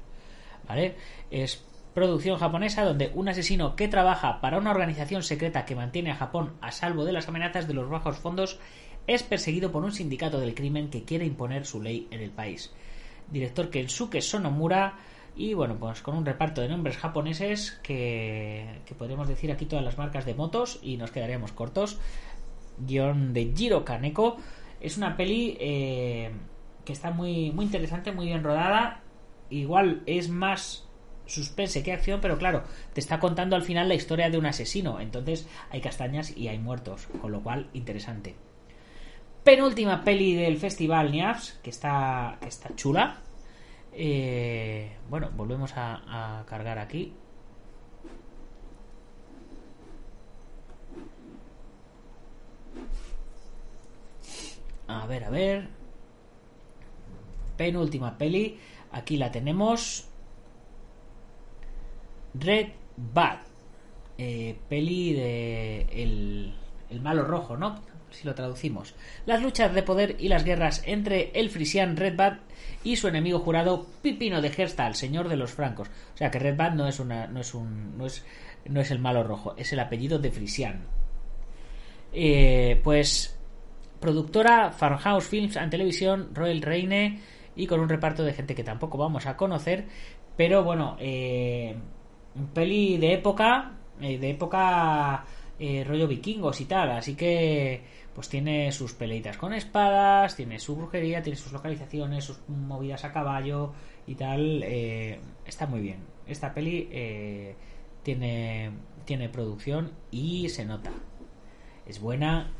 ¿Vale? 0.66 0.96
Es 1.30 1.64
producción 1.94 2.38
japonesa 2.38 2.84
donde 2.84 3.12
un 3.14 3.28
asesino 3.28 3.76
que 3.76 3.88
trabaja 3.88 4.40
para 4.40 4.58
una 4.58 4.70
organización 4.70 5.22
secreta 5.22 5.64
que 5.64 5.76
mantiene 5.76 6.10
a 6.10 6.16
Japón 6.16 6.54
a 6.60 6.72
salvo 6.72 7.04
de 7.04 7.12
las 7.12 7.28
amenazas 7.28 7.68
de 7.68 7.74
los 7.74 7.88
bajos 7.88 8.18
fondos 8.18 8.58
es 9.06 9.22
perseguido 9.22 9.70
por 9.70 9.84
un 9.84 9.92
sindicato 9.92 10.40
del 10.40 10.54
crimen 10.54 10.90
que 10.90 11.04
quiere 11.04 11.24
imponer 11.24 11.66
su 11.66 11.80
ley 11.80 12.08
en 12.10 12.20
el 12.20 12.30
país. 12.30 12.72
Director 13.30 13.70
Kensuke 13.70 14.20
Sonomura 14.20 14.98
y 15.36 15.54
bueno, 15.54 15.76
pues 15.76 16.02
con 16.02 16.16
un 16.16 16.26
reparto 16.26 16.60
de 16.60 16.68
nombres 16.68 16.96
japoneses 16.96 17.72
que, 17.82 18.80
que 18.86 18.94
podríamos 18.94 19.28
decir 19.28 19.50
aquí 19.50 19.66
todas 19.66 19.84
las 19.84 19.98
marcas 19.98 20.24
de 20.24 20.34
motos 20.34 20.78
y 20.82 20.96
nos 20.96 21.10
quedaríamos 21.10 21.52
cortos. 21.52 21.98
Guión 22.78 23.32
de 23.32 23.52
Jiro 23.54 23.84
Kaneko. 23.84 24.36
Es 24.80 24.96
una 24.96 25.16
peli 25.16 25.56
eh, 25.60 26.30
que 26.84 26.92
está 26.92 27.10
muy, 27.10 27.50
muy 27.52 27.64
interesante, 27.64 28.12
muy 28.12 28.26
bien 28.26 28.44
rodada. 28.44 29.02
Igual 29.50 30.02
es 30.06 30.28
más 30.28 30.88
suspense 31.26 31.82
que 31.82 31.92
acción, 31.92 32.20
pero 32.20 32.38
claro, 32.38 32.64
te 32.92 33.00
está 33.00 33.18
contando 33.20 33.56
al 33.56 33.62
final 33.62 33.88
la 33.88 33.94
historia 33.94 34.30
de 34.30 34.38
un 34.38 34.46
asesino. 34.46 35.00
Entonces 35.00 35.48
hay 35.70 35.80
castañas 35.80 36.36
y 36.36 36.48
hay 36.48 36.58
muertos, 36.58 37.06
con 37.20 37.32
lo 37.32 37.42
cual 37.42 37.68
interesante. 37.72 38.34
Penúltima 39.42 40.04
peli 40.04 40.34
del 40.34 40.56
festival 40.58 41.12
Niafs, 41.12 41.58
que 41.62 41.70
está, 41.70 42.38
que 42.40 42.48
está 42.48 42.74
chula. 42.74 43.18
Eh, 43.92 44.96
bueno, 45.08 45.30
volvemos 45.34 45.72
a 45.76 46.44
cargar 46.48 46.78
aquí. 46.78 47.12
A 54.86 55.06
ver, 55.06 55.24
a 55.24 55.30
ver. 55.30 55.68
Penúltima 57.56 58.18
peli. 58.18 58.58
Aquí 58.92 59.16
la 59.16 59.30
tenemos. 59.30 60.08
Red 62.34 62.68
Bad. 62.96 63.38
Eh, 64.16 64.56
peli 64.68 65.12
de 65.12 65.86
el, 65.90 66.54
el, 66.90 67.00
malo 67.00 67.24
rojo, 67.24 67.56
¿no? 67.56 67.80
Si 68.10 68.24
lo 68.24 68.34
traducimos. 68.34 68.94
Las 69.26 69.42
luchas 69.42 69.74
de 69.74 69.82
poder 69.82 70.16
y 70.20 70.28
las 70.28 70.44
guerras 70.44 70.82
entre 70.86 71.32
el 71.34 71.50
frisian 71.50 71.96
Red 71.96 72.16
Bad 72.16 72.38
y 72.84 72.96
su 72.96 73.08
enemigo 73.08 73.40
jurado 73.40 73.86
Pipino 74.02 74.40
de 74.40 74.50
Gerstal, 74.50 74.94
señor 74.94 75.28
de 75.28 75.36
los 75.36 75.52
francos. 75.52 75.88
O 76.14 76.16
sea 76.16 76.30
que 76.30 76.38
Red 76.38 76.56
Bad 76.56 76.74
no 76.74 76.86
es 76.86 77.00
una, 77.00 77.26
no 77.26 77.40
es 77.40 77.54
un, 77.54 77.98
no 77.98 78.06
es, 78.06 78.24
no 78.66 78.80
es 78.80 78.90
el 78.90 79.00
malo 79.00 79.24
rojo, 79.24 79.54
es 79.56 79.72
el 79.72 79.80
apellido 79.80 80.18
de 80.18 80.30
Frisian. 80.30 80.86
Eh, 82.12 82.80
pues 82.84 83.36
productora 83.98 84.70
Farmhouse 84.70 85.26
Films 85.26 85.56
en 85.56 85.70
televisión, 85.70 86.28
Royal 86.34 86.62
Reine 86.62 87.20
y 87.56 87.66
con 87.66 87.80
un 87.80 87.88
reparto 87.88 88.22
de 88.22 88.34
gente 88.34 88.54
que 88.54 88.62
tampoco 88.62 88.98
vamos 88.98 89.26
a 89.26 89.36
conocer, 89.36 89.86
pero 90.36 90.62
bueno, 90.62 90.96
eh, 91.00 91.74
un 92.36 92.48
peli 92.48 92.98
de 92.98 93.14
época, 93.14 93.72
eh, 94.00 94.18
de 94.18 94.30
época 94.30 95.24
eh, 95.58 95.84
rollo 95.84 96.08
vikingos 96.08 96.60
y 96.60 96.64
tal, 96.64 96.90
así 96.92 97.14
que 97.14 97.82
pues 98.14 98.28
tiene 98.28 98.70
sus 98.70 98.92
peleitas 98.94 99.36
con 99.36 99.52
espadas, 99.52 100.36
tiene 100.36 100.58
su 100.58 100.76
brujería, 100.76 101.22
tiene 101.22 101.36
sus 101.36 101.52
localizaciones, 101.52 102.24
sus 102.24 102.38
movidas 102.48 103.04
a 103.04 103.12
caballo 103.12 103.72
y 104.06 104.14
tal, 104.14 104.62
eh, 104.62 105.18
está 105.44 105.66
muy 105.66 105.80
bien. 105.80 105.98
Esta 106.26 106.54
peli 106.54 106.88
tiene, 108.02 108.70
tiene 109.04 109.28
producción 109.28 109.92
y 110.12 110.48
se 110.48 110.64
nota. 110.64 110.92
Es 111.86 112.00
buena 112.00 112.52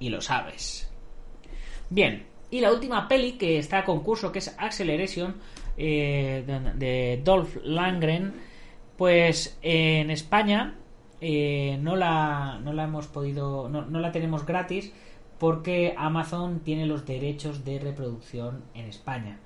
y 0.00 0.08
lo 0.08 0.20
sabes. 0.20 0.90
Bien, 1.88 2.26
y 2.50 2.60
la 2.60 2.72
última 2.72 3.06
peli 3.06 3.38
que 3.38 3.58
está 3.58 3.78
a 3.78 3.84
concurso, 3.84 4.32
que 4.32 4.40
es 4.40 4.54
Acceleration, 4.58 5.36
de, 5.76 6.42
de 6.74 7.20
Dolph 7.24 7.56
Langren, 7.62 8.34
pues 9.00 9.56
en 9.62 10.10
España 10.10 10.74
eh, 11.22 11.78
no, 11.80 11.96
la, 11.96 12.60
no 12.62 12.74
la 12.74 12.84
hemos 12.84 13.06
podido, 13.06 13.66
no, 13.70 13.86
no, 13.86 13.98
la 13.98 14.12
tenemos 14.12 14.44
gratis 14.44 14.92
porque 15.38 15.94
Amazon 15.96 16.60
tiene 16.60 16.84
los 16.84 17.06
derechos 17.06 17.64
de 17.64 17.78
reproducción 17.78 18.62
en 18.74 18.84
España. 18.84 19.40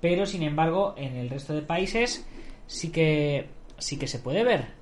Pero 0.00 0.26
sin 0.26 0.42
embargo, 0.42 0.96
en 0.98 1.14
el 1.14 1.30
resto 1.30 1.54
de 1.54 1.62
países 1.62 2.26
sí 2.66 2.90
que, 2.90 3.48
sí 3.78 3.96
que 3.96 4.08
se 4.08 4.18
puede 4.18 4.42
ver. 4.42 4.72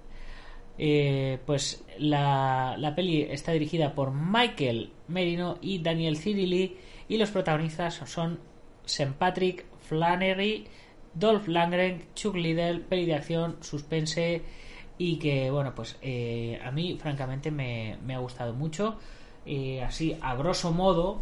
Eh, 0.78 1.38
pues 1.44 1.84
la, 1.98 2.76
la, 2.78 2.94
peli 2.94 3.26
está 3.28 3.52
dirigida 3.52 3.94
por 3.94 4.10
Michael 4.10 4.90
Merino 5.06 5.58
y 5.60 5.80
Daniel 5.80 6.16
Cirilli 6.16 6.78
y 7.10 7.18
los 7.18 7.30
protagonistas 7.30 7.96
son 8.06 8.40
St. 8.86 9.12
Patrick 9.18 9.66
Flannery, 9.80 10.66
Dolph 11.14 11.48
Langren, 11.48 12.06
Chuck 12.14 12.34
Liddell, 12.34 12.80
peli 12.80 13.06
de 13.06 13.14
acción, 13.14 13.56
suspense 13.60 14.42
y 14.98 15.18
que 15.18 15.50
bueno 15.50 15.74
pues 15.74 15.98
eh, 16.02 16.60
a 16.64 16.70
mí 16.70 16.96
francamente 17.00 17.50
me, 17.50 17.98
ha 18.14 18.18
gustado 18.18 18.54
mucho. 18.54 18.96
Eh, 19.46 19.82
así 19.82 20.16
a 20.20 20.34
grosso 20.34 20.72
modo 20.72 21.20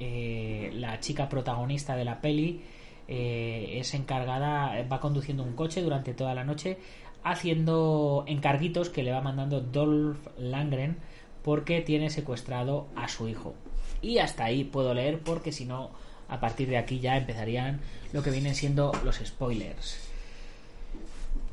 eh, 0.00 0.70
la 0.74 0.98
chica 1.00 1.28
protagonista 1.28 1.96
de 1.96 2.04
la 2.04 2.20
peli 2.20 2.62
es 3.08 3.92
encargada 3.92 4.86
va 4.90 5.00
conduciendo 5.00 5.42
un 5.42 5.54
coche 5.54 5.82
durante 5.82 6.14
toda 6.14 6.34
la 6.34 6.44
noche 6.44 6.78
haciendo 7.24 8.24
encarguitos 8.26 8.88
que 8.88 9.02
le 9.02 9.12
va 9.12 9.20
mandando 9.20 9.60
Dolph 9.60 10.26
Langren 10.38 10.96
porque 11.42 11.80
tiene 11.80 12.10
secuestrado 12.10 12.86
a 12.96 13.08
su 13.08 13.28
hijo. 13.28 13.54
Y 14.00 14.18
hasta 14.18 14.44
ahí 14.44 14.64
puedo 14.64 14.94
leer 14.94 15.20
porque 15.20 15.52
si 15.52 15.64
no 15.64 15.90
a 16.32 16.40
partir 16.40 16.68
de 16.68 16.78
aquí 16.78 16.98
ya 16.98 17.16
empezarían 17.16 17.80
lo 18.12 18.22
que 18.22 18.30
vienen 18.30 18.54
siendo 18.54 18.92
los 19.04 19.16
spoilers 19.16 20.12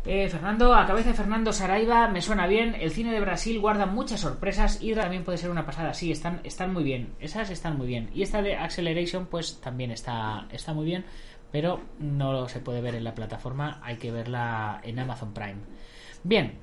eh, 0.05 0.29
Fernando, 0.29 0.73
a 0.73 0.87
cabeza 0.87 1.09
de 1.09 1.15
Fernando 1.15 1.51
Saraiva, 1.51 2.07
me 2.07 2.21
suena 2.21 2.47
bien. 2.47 2.75
El 2.79 2.91
cine 2.91 3.11
de 3.11 3.19
Brasil 3.19 3.59
guarda 3.59 3.85
muchas 3.85 4.21
sorpresas. 4.21 4.81
Hydra 4.81 5.03
también 5.03 5.25
puede 5.25 5.37
ser 5.37 5.49
una 5.49 5.65
pasada. 5.65 5.93
Sí, 5.93 6.11
están, 6.11 6.39
están 6.43 6.73
muy 6.73 6.83
bien. 6.83 7.13
Esas 7.19 7.49
están 7.49 7.77
muy 7.77 7.87
bien. 7.87 8.09
Y 8.13 8.23
esta 8.23 8.41
de 8.41 8.55
Acceleration, 8.55 9.25
pues 9.25 9.59
también 9.59 9.91
está, 9.91 10.47
está 10.51 10.73
muy 10.73 10.85
bien. 10.85 11.05
Pero 11.51 11.81
no 11.99 12.47
se 12.47 12.59
puede 12.59 12.81
ver 12.81 12.95
en 12.95 13.03
la 13.03 13.13
plataforma. 13.13 13.81
Hay 13.83 13.97
que 13.97 14.11
verla 14.11 14.79
en 14.83 14.99
Amazon 14.99 15.33
Prime. 15.33 15.57
Bien. 16.23 16.53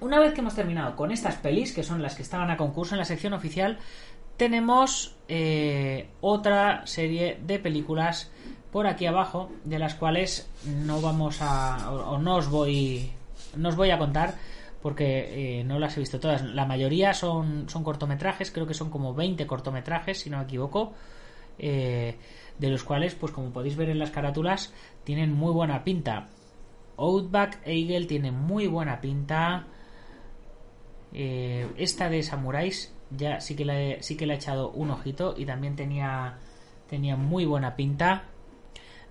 Una 0.00 0.18
vez 0.18 0.34
que 0.34 0.40
hemos 0.40 0.54
terminado 0.56 0.96
con 0.96 1.12
estas 1.12 1.36
pelis, 1.36 1.72
que 1.72 1.82
son 1.84 2.02
las 2.02 2.16
que 2.16 2.22
estaban 2.22 2.50
a 2.50 2.56
concurso 2.56 2.94
en 2.94 2.98
la 2.98 3.04
sección 3.04 3.32
oficial, 3.32 3.78
tenemos 4.36 5.16
eh, 5.28 6.08
otra 6.20 6.86
serie 6.86 7.38
de 7.44 7.58
películas 7.58 8.30
por 8.72 8.86
aquí 8.86 9.06
abajo, 9.06 9.50
de 9.64 9.78
las 9.78 9.94
cuales 9.94 10.50
no 10.66 11.00
vamos 11.00 11.38
a. 11.40 11.92
o, 11.92 12.18
no 12.18 12.36
os 12.36 12.48
voy. 12.48 13.10
no 13.56 13.68
os 13.68 13.76
voy 13.76 13.90
a 13.90 13.98
contar 13.98 14.34
porque 14.82 15.60
eh, 15.60 15.64
no 15.64 15.78
las 15.78 15.96
he 15.96 16.00
visto 16.00 16.20
todas. 16.20 16.42
La 16.42 16.66
mayoría 16.66 17.14
son, 17.14 17.68
son 17.68 17.84
cortometrajes, 17.84 18.50
creo 18.50 18.66
que 18.66 18.74
son 18.74 18.90
como 18.90 19.14
20 19.14 19.46
cortometrajes, 19.46 20.18
si 20.18 20.30
no 20.30 20.38
me 20.38 20.44
equivoco. 20.44 20.92
Eh, 21.58 22.16
de 22.58 22.68
los 22.68 22.84
cuales, 22.84 23.14
pues 23.14 23.32
como 23.32 23.50
podéis 23.50 23.76
ver 23.76 23.88
en 23.88 23.98
las 23.98 24.10
carátulas, 24.10 24.72
tienen 25.04 25.32
muy 25.32 25.52
buena 25.52 25.84
pinta. 25.84 26.28
Outback 26.96 27.60
Eagle 27.64 28.06
tiene 28.06 28.30
muy 28.30 28.66
buena 28.66 29.00
pinta. 29.00 29.66
Esta 31.12 32.08
de 32.08 32.22
Samuráis 32.24 32.93
ya 33.10 33.40
sí 33.40 33.54
que, 33.54 33.64
la 33.64 33.80
he, 33.80 34.02
sí 34.02 34.16
que 34.16 34.26
le 34.26 34.34
he 34.34 34.36
echado 34.36 34.70
un 34.70 34.90
ojito 34.90 35.34
y 35.36 35.46
también 35.46 35.76
tenía, 35.76 36.38
tenía 36.88 37.16
muy 37.16 37.44
buena 37.44 37.76
pinta. 37.76 38.24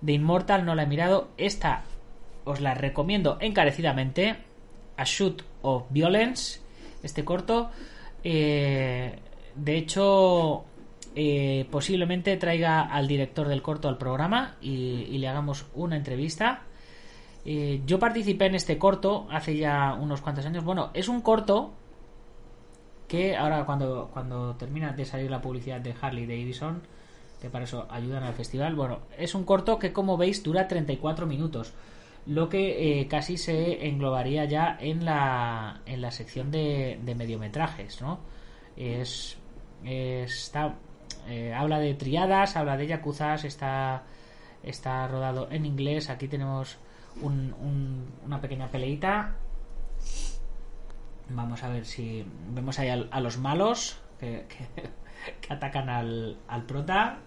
De 0.00 0.12
Immortal 0.12 0.64
no 0.64 0.74
la 0.74 0.82
he 0.82 0.86
mirado. 0.86 1.28
Esta 1.36 1.84
os 2.44 2.60
la 2.60 2.74
recomiendo 2.74 3.38
encarecidamente. 3.40 4.36
A 4.96 5.04
Shoot 5.04 5.42
of 5.62 5.84
Violence. 5.90 6.60
Este 7.02 7.24
corto. 7.24 7.70
Eh, 8.22 9.18
de 9.54 9.76
hecho, 9.76 10.64
eh, 11.16 11.66
posiblemente 11.70 12.36
traiga 12.36 12.82
al 12.82 13.06
director 13.06 13.46
del 13.46 13.62
corto 13.62 13.88
al 13.88 13.98
programa 13.98 14.56
y, 14.60 15.16
le 15.18 15.28
hagamos 15.28 15.66
una 15.74 15.96
entrevista. 15.96 16.62
Eh, 17.44 17.82
yo 17.86 17.98
participé 17.98 18.46
en 18.46 18.54
este 18.54 18.78
corto 18.78 19.26
hace 19.30 19.56
ya 19.56 19.94
unos 19.94 20.20
cuantos 20.20 20.46
años. 20.46 20.64
Bueno, 20.64 20.90
es 20.94 21.08
un 21.08 21.20
corto 21.20 21.72
que 23.14 23.36
ahora 23.36 23.64
cuando, 23.64 24.10
cuando 24.12 24.56
termina 24.56 24.92
de 24.92 25.04
salir 25.04 25.30
la 25.30 25.40
publicidad 25.40 25.80
de 25.80 25.94
Harley 26.00 26.26
Davidson, 26.26 26.82
que 27.40 27.50
para 27.50 27.64
eso 27.64 27.86
ayudan 27.90 28.22
al 28.24 28.34
festival, 28.34 28.74
bueno, 28.74 29.00
es 29.16 29.34
un 29.34 29.44
corto 29.44 29.78
que 29.78 29.92
como 29.92 30.16
veis 30.16 30.42
dura 30.42 30.66
34 30.66 31.26
minutos, 31.26 31.72
lo 32.26 32.48
que 32.48 33.00
eh, 33.00 33.06
casi 33.06 33.36
se 33.36 33.86
englobaría 33.86 34.46
ya 34.46 34.76
en 34.80 35.04
la, 35.04 35.82
en 35.86 36.00
la 36.00 36.10
sección 36.10 36.50
de, 36.50 36.98
de 37.02 37.14
mediometrajes, 37.14 38.00
¿no? 38.00 38.20
Es, 38.76 39.36
está 39.84 40.74
eh, 41.26 41.54
habla 41.54 41.78
de 41.78 41.94
triadas, 41.94 42.56
habla 42.56 42.76
de 42.76 42.86
yacuzas, 42.86 43.44
está, 43.44 44.02
está 44.62 45.06
rodado 45.08 45.48
en 45.50 45.66
inglés. 45.66 46.10
Aquí 46.10 46.28
tenemos 46.28 46.78
una 47.22 48.40
pequeña 48.40 48.68
peleita. 48.68 49.36
Vamos 51.30 51.62
a 51.62 51.68
ver 51.68 51.86
si 51.86 52.24
vemos 52.50 52.78
ahí 52.78 52.88
a, 52.88 53.20
los 53.20 53.38
malos 53.38 53.98
que, 54.20 54.46
atacan 55.48 55.88
al, 55.88 56.38
al 56.48 56.62
prota. 56.64 57.18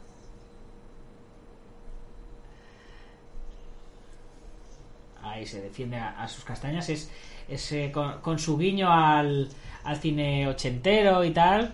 Ahí 5.21 5.45
se 5.45 5.61
defiende 5.61 5.97
a, 5.97 6.27
sus 6.27 6.43
castañas. 6.43 6.89
Es, 6.89 7.71
eh, 7.71 7.91
con, 7.91 8.39
su 8.39 8.57
guiño 8.57 8.91
al, 8.91 9.49
al 9.83 9.97
cine 9.97 10.47
ochentero 10.47 11.23
y 11.23 11.31
tal 11.31 11.73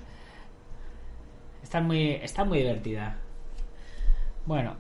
Está 1.74 1.82
muy, 1.82 2.12
está 2.12 2.44
muy 2.44 2.60
divertida. 2.60 3.18
Bueno, 4.46 4.76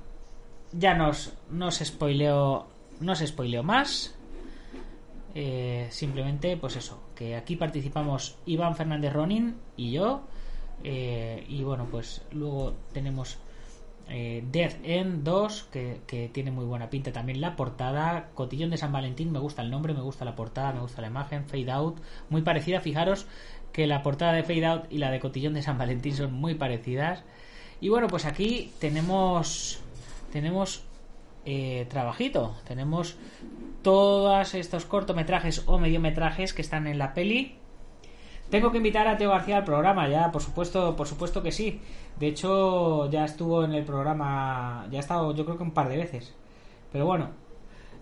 ya 0.73 0.93
nos, 0.93 1.33
nos 1.49 1.79
spoileo, 1.79 2.67
no 2.99 3.15
se 3.15 3.25
spoileo 3.25 3.63
más. 3.63 4.15
Eh, 5.35 5.87
simplemente, 5.89 6.57
pues 6.57 6.75
eso, 6.75 7.01
que 7.15 7.35
aquí 7.35 7.55
participamos 7.55 8.37
Iván 8.45 8.75
Fernández 8.75 9.13
Ronin 9.13 9.55
y 9.77 9.91
yo. 9.91 10.21
Eh, 10.83 11.45
y 11.47 11.63
bueno, 11.63 11.87
pues 11.89 12.21
luego 12.31 12.75
tenemos 12.93 13.37
eh, 14.09 14.43
Death 14.51 14.75
End 14.83 15.23
2, 15.23 15.63
que, 15.71 16.01
que, 16.05 16.29
tiene 16.29 16.51
muy 16.51 16.65
buena 16.65 16.89
pinta 16.89 17.11
también 17.11 17.41
la 17.41 17.55
portada. 17.55 18.29
Cotillón 18.35 18.69
de 18.69 18.77
San 18.77 18.91
Valentín, 18.91 19.31
me 19.31 19.39
gusta 19.39 19.61
el 19.61 19.71
nombre, 19.71 19.93
me 19.93 20.01
gusta 20.01 20.25
la 20.25 20.35
portada, 20.35 20.73
me 20.73 20.81
gusta 20.81 21.01
la 21.01 21.07
imagen. 21.07 21.45
Fade 21.45 21.71
Out, 21.71 21.97
muy 22.29 22.41
parecida, 22.41 22.79
fijaros 22.81 23.27
que 23.71 23.87
la 23.87 24.03
portada 24.03 24.33
de 24.33 24.43
Fade 24.43 24.65
Out 24.65 24.83
y 24.91 24.99
la 24.99 25.09
de 25.09 25.19
Cotillón 25.19 25.55
de 25.55 25.63
San 25.63 25.77
Valentín 25.77 26.15
son 26.15 26.31
muy 26.31 26.55
parecidas. 26.55 27.23
Y 27.81 27.89
bueno, 27.89 28.07
pues 28.07 28.25
aquí 28.25 28.71
tenemos 28.79 29.79
tenemos 30.31 30.83
eh, 31.45 31.85
trabajito, 31.89 32.55
tenemos 32.67 33.17
todos 33.81 34.53
estos 34.53 34.85
cortometrajes 34.85 35.63
o 35.67 35.77
mediometrajes 35.77 36.53
que 36.53 36.61
están 36.61 36.87
en 36.87 36.97
la 36.97 37.13
peli. 37.13 37.57
Tengo 38.49 38.71
que 38.71 38.77
invitar 38.77 39.07
a 39.07 39.17
Teo 39.17 39.31
García 39.31 39.57
al 39.57 39.63
programa, 39.63 40.07
ya, 40.07 40.31
por 40.31 40.41
supuesto, 40.41 40.95
por 40.95 41.07
supuesto 41.07 41.41
que 41.41 41.51
sí. 41.51 41.81
De 42.19 42.27
hecho, 42.27 43.09
ya 43.09 43.25
estuvo 43.25 43.63
en 43.63 43.73
el 43.73 43.83
programa, 43.83 44.87
ya 44.91 44.97
ha 44.97 45.01
estado 45.01 45.33
yo 45.33 45.43
creo 45.45 45.57
que 45.57 45.63
un 45.63 45.71
par 45.71 45.89
de 45.89 45.97
veces. 45.97 46.35
Pero 46.91 47.05
bueno, 47.05 47.31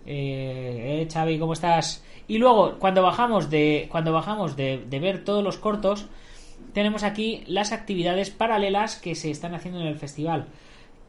eh, 0.06 1.02
eh 1.02 1.08
Xavi, 1.10 1.38
¿cómo 1.38 1.54
estás? 1.54 2.04
Y 2.28 2.38
luego, 2.38 2.78
cuando 2.78 3.02
bajamos 3.02 3.50
de, 3.50 3.88
cuando 3.90 4.12
bajamos 4.12 4.56
de, 4.56 4.84
ver 4.90 5.24
todos 5.24 5.42
los 5.42 5.58
cortos, 5.58 6.06
tenemos 6.72 7.02
aquí 7.02 7.44
las 7.46 7.72
actividades 7.72 8.30
paralelas 8.30 8.96
que 8.96 9.14
se 9.14 9.30
están 9.30 9.54
haciendo 9.54 9.80
en 9.80 9.86
el 9.86 9.98
festival, 9.98 10.46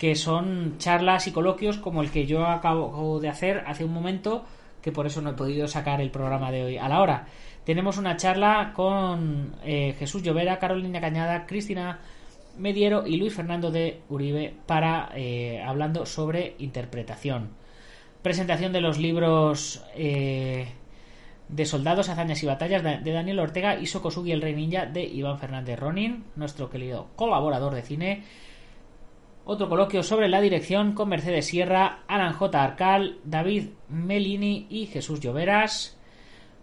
que 0.04 0.16
son 0.16 0.78
charlas 0.80 1.28
y 1.28 1.32
coloquios 1.32 1.78
como 1.78 2.02
el 2.02 2.12
que 2.12 2.26
yo 2.26 2.46
acabo 2.46 3.22
de 3.22 3.30
hacer 3.30 3.64
hace 3.68 3.86
un 3.86 3.94
momento, 3.94 4.44
que 4.82 4.92
por 4.92 5.06
eso 5.06 5.22
no 5.22 5.30
he 5.30 5.34
podido 5.34 5.66
sacar 5.70 6.02
el 6.02 6.12
programa 6.12 6.52
de 6.52 6.66
hoy 6.66 6.78
a 6.78 6.90
la 6.90 7.00
hora. 7.00 7.28
Tenemos 7.64 7.98
una 7.98 8.18
charla 8.18 8.74
con 8.76 9.56
eh, 9.64 9.96
Jesús 9.98 10.22
Llovera, 10.22 10.60
Carolina 10.60 11.00
Cañada, 11.00 11.46
Cristina 11.46 12.02
Mediero 12.58 13.08
y 13.08 13.16
Luis 13.16 13.34
Fernando 13.34 13.72
de 13.72 14.02
Uribe 14.10 14.54
para 14.66 15.10
eh, 15.16 15.64
hablando 15.66 16.06
sobre 16.06 16.56
interpretación. 16.60 17.52
Presentación 18.22 18.74
de 18.74 18.82
los 18.82 18.98
libros 18.98 19.86
eh, 19.96 20.68
de 21.48 21.66
Soldados, 21.66 22.10
Hazañas 22.10 22.44
y 22.44 22.46
Batallas 22.46 22.84
de 22.84 23.12
Daniel 23.14 23.40
Ortega 23.40 23.80
y 23.80 23.86
Sokosugi 23.86 24.34
el 24.34 24.42
Rey 24.42 24.54
Ninja 24.54 24.86
de 24.86 25.06
Iván 25.06 25.40
Fernández 25.40 25.80
Ronin, 25.80 26.26
nuestro 26.36 26.70
querido 26.70 27.08
colaborador 27.16 27.74
de 27.74 27.84
cine. 27.84 28.24
Otro 29.46 29.68
coloquio 29.68 30.04
sobre 30.04 30.30
la 30.30 30.40
dirección 30.40 30.94
con 30.94 31.10
Mercedes 31.10 31.48
Sierra, 31.48 32.00
Alan 32.08 32.32
J. 32.34 32.64
Arcal, 32.64 33.18
David 33.26 33.72
Melini 33.90 34.68
y 34.70 34.86
Jesús 34.86 35.20
Lloveras. 35.20 36.00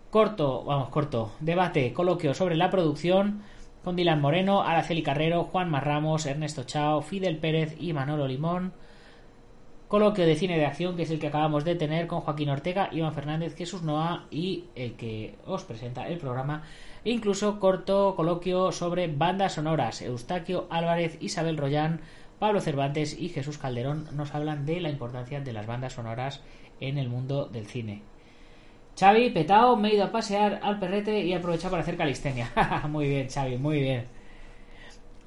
Corto, 0.08 0.64
vamos, 0.64 0.88
corto, 0.88 1.32
debate, 1.40 1.92
coloquio 1.92 2.32
sobre 2.32 2.56
la 2.56 2.70
producción 2.70 3.42
con 3.84 3.96
Dylan 3.96 4.20
Moreno, 4.20 4.62
Araceli 4.62 5.02
Carrero, 5.02 5.44
Juan 5.44 5.70
Marramos, 5.70 6.24
Ernesto 6.24 6.64
Chao, 6.64 7.02
Fidel 7.02 7.36
Pérez 7.36 7.76
y 7.78 7.92
Manolo 7.92 8.26
Limón 8.26 8.72
coloquio 9.90 10.24
de 10.24 10.36
cine 10.36 10.56
de 10.56 10.66
acción, 10.66 10.94
que 10.94 11.02
es 11.02 11.10
el 11.10 11.18
que 11.18 11.26
acabamos 11.26 11.64
de 11.64 11.74
tener 11.74 12.06
con 12.06 12.20
Joaquín 12.20 12.48
Ortega, 12.48 12.90
Iván 12.92 13.12
Fernández, 13.12 13.56
Jesús 13.56 13.82
Noa 13.82 14.28
y 14.30 14.66
el 14.76 14.94
que 14.94 15.34
os 15.46 15.64
presenta 15.64 16.06
el 16.06 16.18
programa. 16.18 16.62
E 17.04 17.10
incluso 17.10 17.58
corto 17.58 18.14
coloquio 18.14 18.70
sobre 18.70 19.08
bandas 19.08 19.54
sonoras. 19.54 20.00
Eustaquio 20.00 20.68
Álvarez, 20.70 21.18
Isabel 21.20 21.56
Royán, 21.56 22.02
Pablo 22.40 22.62
Cervantes 22.62 23.16
y 23.16 23.29
Jesús 23.29 23.59
Calderón 23.59 24.09
nos 24.12 24.35
hablan 24.35 24.64
de 24.64 24.81
la 24.81 24.88
importancia 24.88 25.42
de 25.42 25.53
las 25.53 25.66
bandas 25.66 25.92
sonoras 25.92 26.42
en 26.81 26.96
el 26.96 27.11
mundo 27.11 27.44
del 27.44 27.66
cine. 27.66 28.03
Xavi, 28.98 29.29
petao, 29.29 29.76
me 29.76 29.90
he 29.90 29.94
ido 29.94 30.05
a 30.05 30.11
pasear 30.11 30.59
al 30.62 30.79
perrete 30.79 31.20
y 31.20 31.33
he 31.33 31.37
aprovechado 31.37 31.72
para 31.72 31.83
hacer 31.83 31.98
calistenia. 31.98 32.50
muy 32.88 33.09
bien, 33.09 33.29
Xavi, 33.29 33.59
muy 33.59 33.81
bien. 33.81 34.07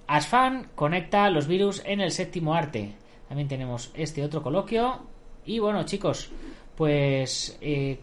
Asfan 0.07 0.69
conecta 0.73 1.29
los 1.29 1.47
virus 1.47 1.83
en 1.85 2.01
el 2.01 2.11
séptimo 2.11 2.55
arte. 2.55 2.95
También 3.27 3.47
tenemos 3.47 3.91
este 3.93 4.23
otro 4.23 4.41
coloquio. 4.41 5.03
Y 5.45 5.59
bueno, 5.59 5.83
chicos, 5.83 6.31
pues 6.75 7.59
eh, 7.61 7.99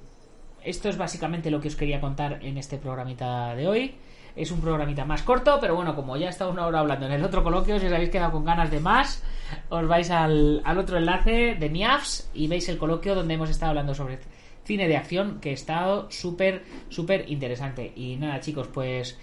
esto 0.62 0.88
es 0.88 0.96
básicamente 0.96 1.50
lo 1.50 1.60
que 1.60 1.66
os 1.68 1.76
quería 1.76 2.00
contar 2.00 2.44
en 2.44 2.58
este 2.58 2.78
programita 2.78 3.56
de 3.56 3.66
hoy. 3.66 3.94
Es 4.36 4.50
un 4.50 4.60
programita 4.60 5.04
más 5.04 5.22
corto, 5.22 5.58
pero 5.60 5.74
bueno, 5.74 5.94
como 5.94 6.16
ya 6.16 6.28
estado 6.28 6.50
una 6.50 6.66
hora 6.66 6.80
hablando 6.80 7.06
en 7.06 7.12
el 7.12 7.24
otro 7.24 7.42
coloquio, 7.42 7.78
si 7.78 7.86
os 7.86 7.92
habéis 7.92 8.10
quedado 8.10 8.32
con 8.32 8.44
ganas 8.44 8.70
de 8.70 8.80
más, 8.80 9.22
os 9.68 9.86
vais 9.86 10.10
al, 10.10 10.62
al 10.64 10.78
otro 10.78 10.98
enlace 10.98 11.56
de 11.58 11.68
NIAFS 11.68 12.30
y 12.34 12.48
veis 12.48 12.68
el 12.68 12.78
coloquio 12.78 13.14
donde 13.14 13.34
hemos 13.34 13.50
estado 13.50 13.70
hablando 13.70 13.94
sobre 13.94 14.18
cine 14.64 14.88
de 14.88 14.96
acción, 14.96 15.40
que 15.40 15.50
ha 15.50 15.54
estado 15.54 16.10
súper, 16.10 16.62
súper 16.88 17.30
interesante. 17.30 17.92
Y 17.96 18.16
nada, 18.16 18.40
chicos, 18.40 18.68
pues 18.68 19.18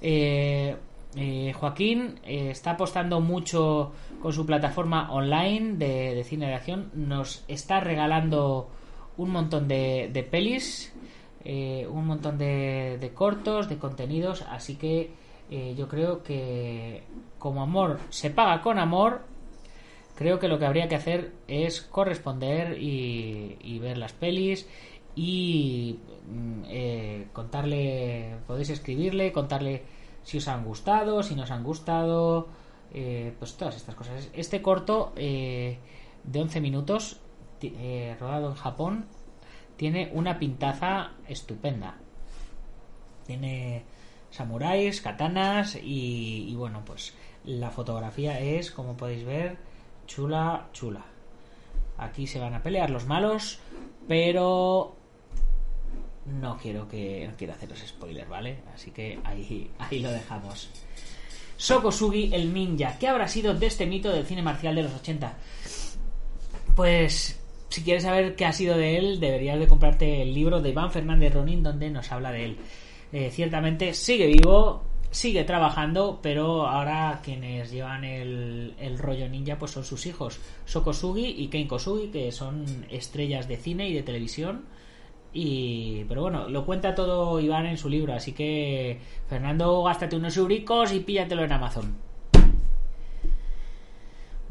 eh, 0.00 0.76
eh, 1.16 1.52
Joaquín 1.54 2.20
eh, 2.24 2.50
está 2.50 2.72
apostando 2.72 3.20
mucho 3.20 3.92
con 4.20 4.32
su 4.32 4.46
plataforma 4.46 5.12
online 5.12 5.74
de, 5.76 6.24
cine 6.24 6.46
de 6.46 6.54
acción. 6.54 6.90
Nos 6.94 7.44
está 7.48 7.80
regalando 7.80 8.70
un 9.16 9.30
montón 9.30 9.68
de, 9.68 10.28
pelis, 10.30 10.91
eh, 11.44 11.86
un 11.90 12.06
montón 12.06 12.38
de, 12.38 13.12
cortos, 13.14 13.68
de 13.68 13.78
contenidos. 13.78 14.42
Así 14.42 14.76
que 14.76 15.10
yo 15.76 15.86
creo 15.86 16.22
que 16.22 17.02
como 17.38 17.62
amor 17.62 17.98
se 18.08 18.30
paga 18.30 18.62
con 18.62 18.78
amor, 18.78 19.20
creo 20.14 20.38
que 20.38 20.48
lo 20.48 20.58
que 20.58 20.64
habría 20.64 20.88
que 20.88 20.94
hacer 20.94 21.32
es 21.46 21.82
corresponder 21.82 22.78
y, 22.80 23.78
ver 23.78 23.98
las 23.98 24.14
pelis 24.14 24.66
y 25.14 25.98
mm, 26.26 27.32
contarle, 27.34 28.36
podéis 28.46 28.70
escribirle, 28.70 29.30
contarle 29.30 29.82
si 30.22 30.38
os 30.38 30.48
han 30.48 30.64
gustado, 30.64 31.22
si 31.22 31.34
no 31.34 31.42
os 31.42 31.50
han 31.50 31.64
gustado, 31.64 32.48
eh, 32.92 33.34
pues 33.38 33.56
todas 33.56 33.76
estas 33.76 33.94
cosas. 33.94 34.28
Este 34.34 34.62
corto 34.62 35.12
eh, 35.16 35.78
de 36.24 36.40
11 36.40 36.60
minutos, 36.60 37.20
eh, 37.62 38.16
rodado 38.20 38.50
en 38.50 38.54
Japón, 38.54 39.06
tiene 39.76 40.10
una 40.12 40.38
pintaza 40.38 41.12
estupenda. 41.28 41.96
Tiene 43.26 43.84
samuráis, 44.30 45.00
katanas 45.00 45.76
y, 45.76 46.46
y 46.48 46.54
bueno, 46.54 46.82
pues 46.84 47.14
la 47.44 47.70
fotografía 47.70 48.40
es, 48.40 48.70
como 48.70 48.96
podéis 48.96 49.24
ver, 49.24 49.56
chula, 50.06 50.68
chula. 50.72 51.04
Aquí 51.98 52.26
se 52.26 52.40
van 52.40 52.54
a 52.54 52.62
pelear 52.62 52.90
los 52.90 53.06
malos, 53.06 53.60
pero 54.08 54.96
no 56.26 56.56
quiero 56.56 56.88
que 56.88 57.26
no 57.28 57.36
quiero 57.36 57.52
haceros 57.52 57.80
spoilers, 57.80 58.28
¿vale? 58.28 58.58
Así 58.74 58.90
que 58.90 59.20
ahí, 59.24 59.70
ahí 59.78 60.00
lo 60.00 60.10
dejamos. 60.10 60.70
Sokosugi 61.56 62.34
el 62.34 62.52
ninja. 62.52 62.98
¿Qué 62.98 63.08
habrá 63.08 63.28
sido 63.28 63.54
de 63.54 63.66
este 63.66 63.86
mito 63.86 64.10
del 64.10 64.26
cine 64.26 64.42
marcial 64.42 64.74
de 64.74 64.82
los 64.82 64.94
80? 64.94 65.36
Pues 66.74 67.41
si 67.72 67.82
quieres 67.82 68.02
saber 68.02 68.36
qué 68.36 68.44
ha 68.44 68.52
sido 68.52 68.76
de 68.76 68.98
él, 68.98 69.18
deberías 69.18 69.58
de 69.58 69.66
comprarte 69.66 70.20
el 70.20 70.34
libro 70.34 70.60
de 70.60 70.68
Iván 70.68 70.92
Fernández 70.92 71.32
Ronin 71.32 71.62
donde 71.62 71.88
nos 71.88 72.12
habla 72.12 72.30
de 72.30 72.44
él. 72.44 72.56
Eh, 73.12 73.30
ciertamente 73.30 73.94
sigue 73.94 74.26
vivo, 74.26 74.82
sigue 75.10 75.44
trabajando, 75.44 76.20
pero 76.22 76.66
ahora 76.66 77.20
quienes 77.24 77.70
llevan 77.70 78.04
el, 78.04 78.74
rollo 78.98 79.26
ninja 79.26 79.58
pues 79.58 79.70
son 79.70 79.84
sus 79.84 80.04
hijos, 80.04 80.38
Sokosugi 80.66 81.24
y 81.26 81.48
Ken 81.48 81.66
Kosugi, 81.66 82.08
que 82.08 82.30
son 82.30 82.86
estrellas 82.90 83.48
de 83.48 83.56
cine 83.56 83.88
y 83.88 83.94
de 83.94 84.02
televisión. 84.02 84.66
Y, 85.32 86.04
pero 86.08 86.20
bueno, 86.20 86.50
lo 86.50 86.66
cuenta 86.66 86.94
todo 86.94 87.40
Iván 87.40 87.64
en 87.64 87.78
su 87.78 87.88
libro, 87.88 88.12
así 88.12 88.32
que 88.32 89.00
Fernando, 89.30 89.82
gástate 89.82 90.16
unos 90.16 90.36
euricos 90.36 90.92
y 90.92 91.00
píllatelo 91.00 91.42
en 91.42 91.52
Amazon. 91.52 92.11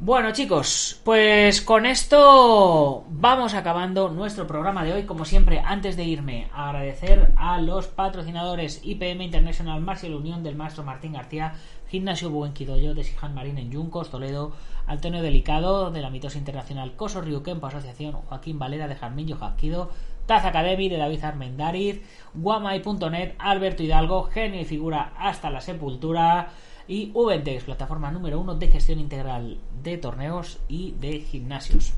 Bueno 0.04 0.32
chicos, 0.32 1.00
pues 1.04 1.62
con 1.62 1.86
esto 1.86 3.06
vamos 3.08 3.54
acabando 3.54 4.10
nuestro 4.10 4.48
programa 4.48 4.84
de 4.84 4.94
hoy. 4.94 5.04
Como 5.04 5.26
siempre, 5.26 5.62
antes 5.64 5.96
de 5.96 6.06
irme, 6.06 6.50
agradecer 6.56 7.32
a 7.36 7.62
los 7.62 7.86
patrocinadores 7.86 8.82
IPM 8.84 9.22
International 9.22 9.80
Martial 9.80 10.16
Unión 10.16 10.42
del 10.42 10.56
maestro 10.56 10.84
Martín 10.84 11.14
García, 11.14 11.54
Gimnasio 11.88 12.32
Buenquidoyo 12.32 12.96
de 12.96 13.04
Sijan 13.04 13.36
Marín 13.36 13.60
en 13.60 13.70
Yuncos, 13.70 14.10
Toledo, 14.10 14.54
Antonio 14.88 15.22
Delicado 15.22 15.92
de 15.92 16.02
la 16.02 16.10
Mitosa 16.10 16.40
Internacional 16.40 16.96
Coso 16.96 17.22
Ryukenpo 17.22 17.68
Asociación, 17.68 18.14
Joaquín 18.14 18.58
Valera 18.58 18.88
de 18.88 18.96
Jarmillo 18.96 19.38
Jasquido, 19.38 19.92
Taz 20.26 20.46
Academy 20.46 20.90
de 20.90 20.98
David 20.98 21.24
Armendariz, 21.24 22.02
Guamay.net, 22.34 23.36
Alberto 23.38 23.84
Hidalgo, 23.84 24.24
genio 24.24 24.62
y 24.62 24.66
figura 24.66 25.14
hasta 25.16 25.52
la 25.52 25.62
sepultura 25.62 26.50
y 26.88 27.12
Ubentex, 27.14 27.64
plataforma 27.64 28.12
número 28.12 28.40
uno 28.40 28.56
de 28.56 28.68
gestión 28.68 29.00
integral 29.00 29.60
de 29.84 29.98
torneos 29.98 30.60
y 30.68 30.94
de 31.00 31.20
gimnasios. 31.20 31.94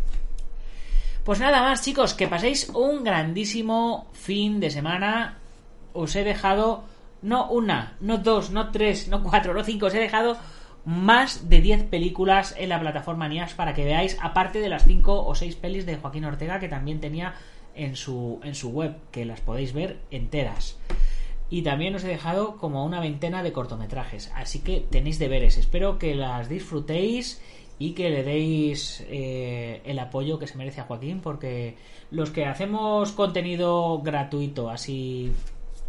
Pues 1.23 1.39
nada 1.39 1.61
más, 1.61 1.81
chicos, 1.81 2.13
que 2.13 2.27
paséis 2.27 2.69
un 2.69 3.03
grandísimo 3.03 4.07
fin 4.11 4.59
de 4.59 4.69
semana. 4.69 5.37
Os 5.93 6.15
he 6.15 6.23
dejado 6.23 6.83
no 7.21 7.49
una, 7.49 7.95
no 8.01 8.17
dos, 8.17 8.51
no 8.51 8.71
tres, 8.71 9.07
no 9.07 9.23
cuatro, 9.23 9.53
no 9.53 9.63
cinco, 9.63 9.85
os 9.85 9.93
he 9.93 9.99
dejado 9.99 10.37
más 10.85 11.49
de 11.49 11.61
10 11.61 11.83
películas 11.85 12.53
en 12.57 12.69
la 12.69 12.79
plataforma 12.79 13.29
NIAS 13.29 13.53
para 13.53 13.73
que 13.73 13.85
veáis, 13.85 14.17
aparte 14.21 14.59
de 14.59 14.69
las 14.69 14.83
5 14.83 15.25
o 15.25 15.33
6 15.33 15.55
pelis 15.55 15.85
de 15.85 15.95
Joaquín 15.95 16.25
Ortega 16.25 16.59
que 16.59 16.67
también 16.67 16.99
tenía 16.99 17.35
en 17.75 17.95
su, 17.95 18.39
en 18.43 18.53
su 18.53 18.69
web, 18.69 18.97
que 19.11 19.25
las 19.25 19.41
podéis 19.41 19.73
ver 19.73 19.99
enteras. 20.11 20.77
Y 21.53 21.61
también 21.61 21.93
os 21.93 22.03
he 22.03 22.07
dejado 22.07 22.57
como 22.57 22.83
una 22.83 22.99
veintena 22.99 23.43
de 23.43 23.53
cortometrajes, 23.53 24.31
así 24.33 24.61
que 24.61 24.79
tenéis 24.79 25.19
deberes. 25.19 25.59
Espero 25.59 25.99
que 25.99 26.15
las 26.15 26.49
disfrutéis 26.49 27.43
y 27.77 27.91
que 27.91 28.09
le 28.09 28.23
deis 28.23 29.05
eh, 29.07 29.79
el 29.85 29.99
apoyo 29.99 30.39
que 30.39 30.47
se 30.47 30.57
merece 30.57 30.81
a 30.81 30.85
Joaquín, 30.85 31.19
porque 31.21 31.77
los 32.09 32.31
que 32.31 32.47
hacemos 32.47 33.11
contenido 33.11 34.01
gratuito, 34.01 34.71
así 34.71 35.31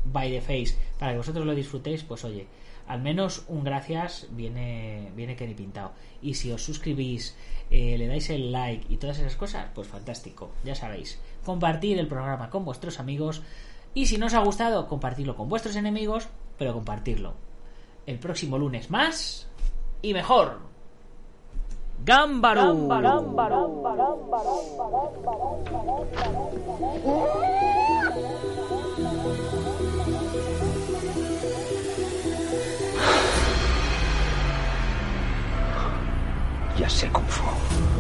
by 0.05 0.31
the 0.33 0.43
face, 0.43 0.77
para 0.99 1.13
que 1.13 1.19
vosotros 1.19 1.47
lo 1.47 1.55
disfrutéis, 1.55 2.05
pues 2.05 2.27
oye, 2.27 2.47
al 2.87 3.01
menos 3.01 3.47
un 3.49 3.65
gracias 3.65 4.29
viene, 4.33 5.13
viene 5.17 5.35
que 5.35 5.47
ni 5.47 5.55
pintado. 5.55 5.93
Y 6.21 6.35
si 6.35 6.53
os 6.53 6.63
suscribís, 6.63 7.39
eh, 7.71 7.97
le 7.97 8.07
dais 8.07 8.29
el 8.29 8.53
like 8.53 8.85
y 8.93 8.99
todas 8.99 9.19
esas 9.19 9.37
cosas, 9.37 9.71
pues 9.75 9.89
fantástico, 9.89 10.51
ya 10.63 10.75
sabéis. 10.75 11.19
Compartir 11.43 11.99
el 11.99 12.07
programa 12.07 12.51
con 12.51 12.67
vuestros 12.67 13.01
amigos 13.01 13.41
y 13.95 14.07
si 14.07 14.19
no 14.19 14.27
os 14.27 14.35
ha 14.35 14.41
gustado, 14.41 14.89
compartirlo 14.89 15.37
con 15.37 15.49
vuestros 15.49 15.77
enemigos, 15.77 16.29
pero 16.59 16.75
compartirlo. 16.75 17.35
El 18.07 18.19
próximo 18.19 18.59
lunes 18.59 18.91
más 18.91 19.49
y 20.03 20.13
mejor. 20.13 20.59
Gámbaro. 22.05 22.75
Ya 36.77 36.91
sé 36.91 37.09
Kung 37.11 37.25
Fu. 37.27 37.94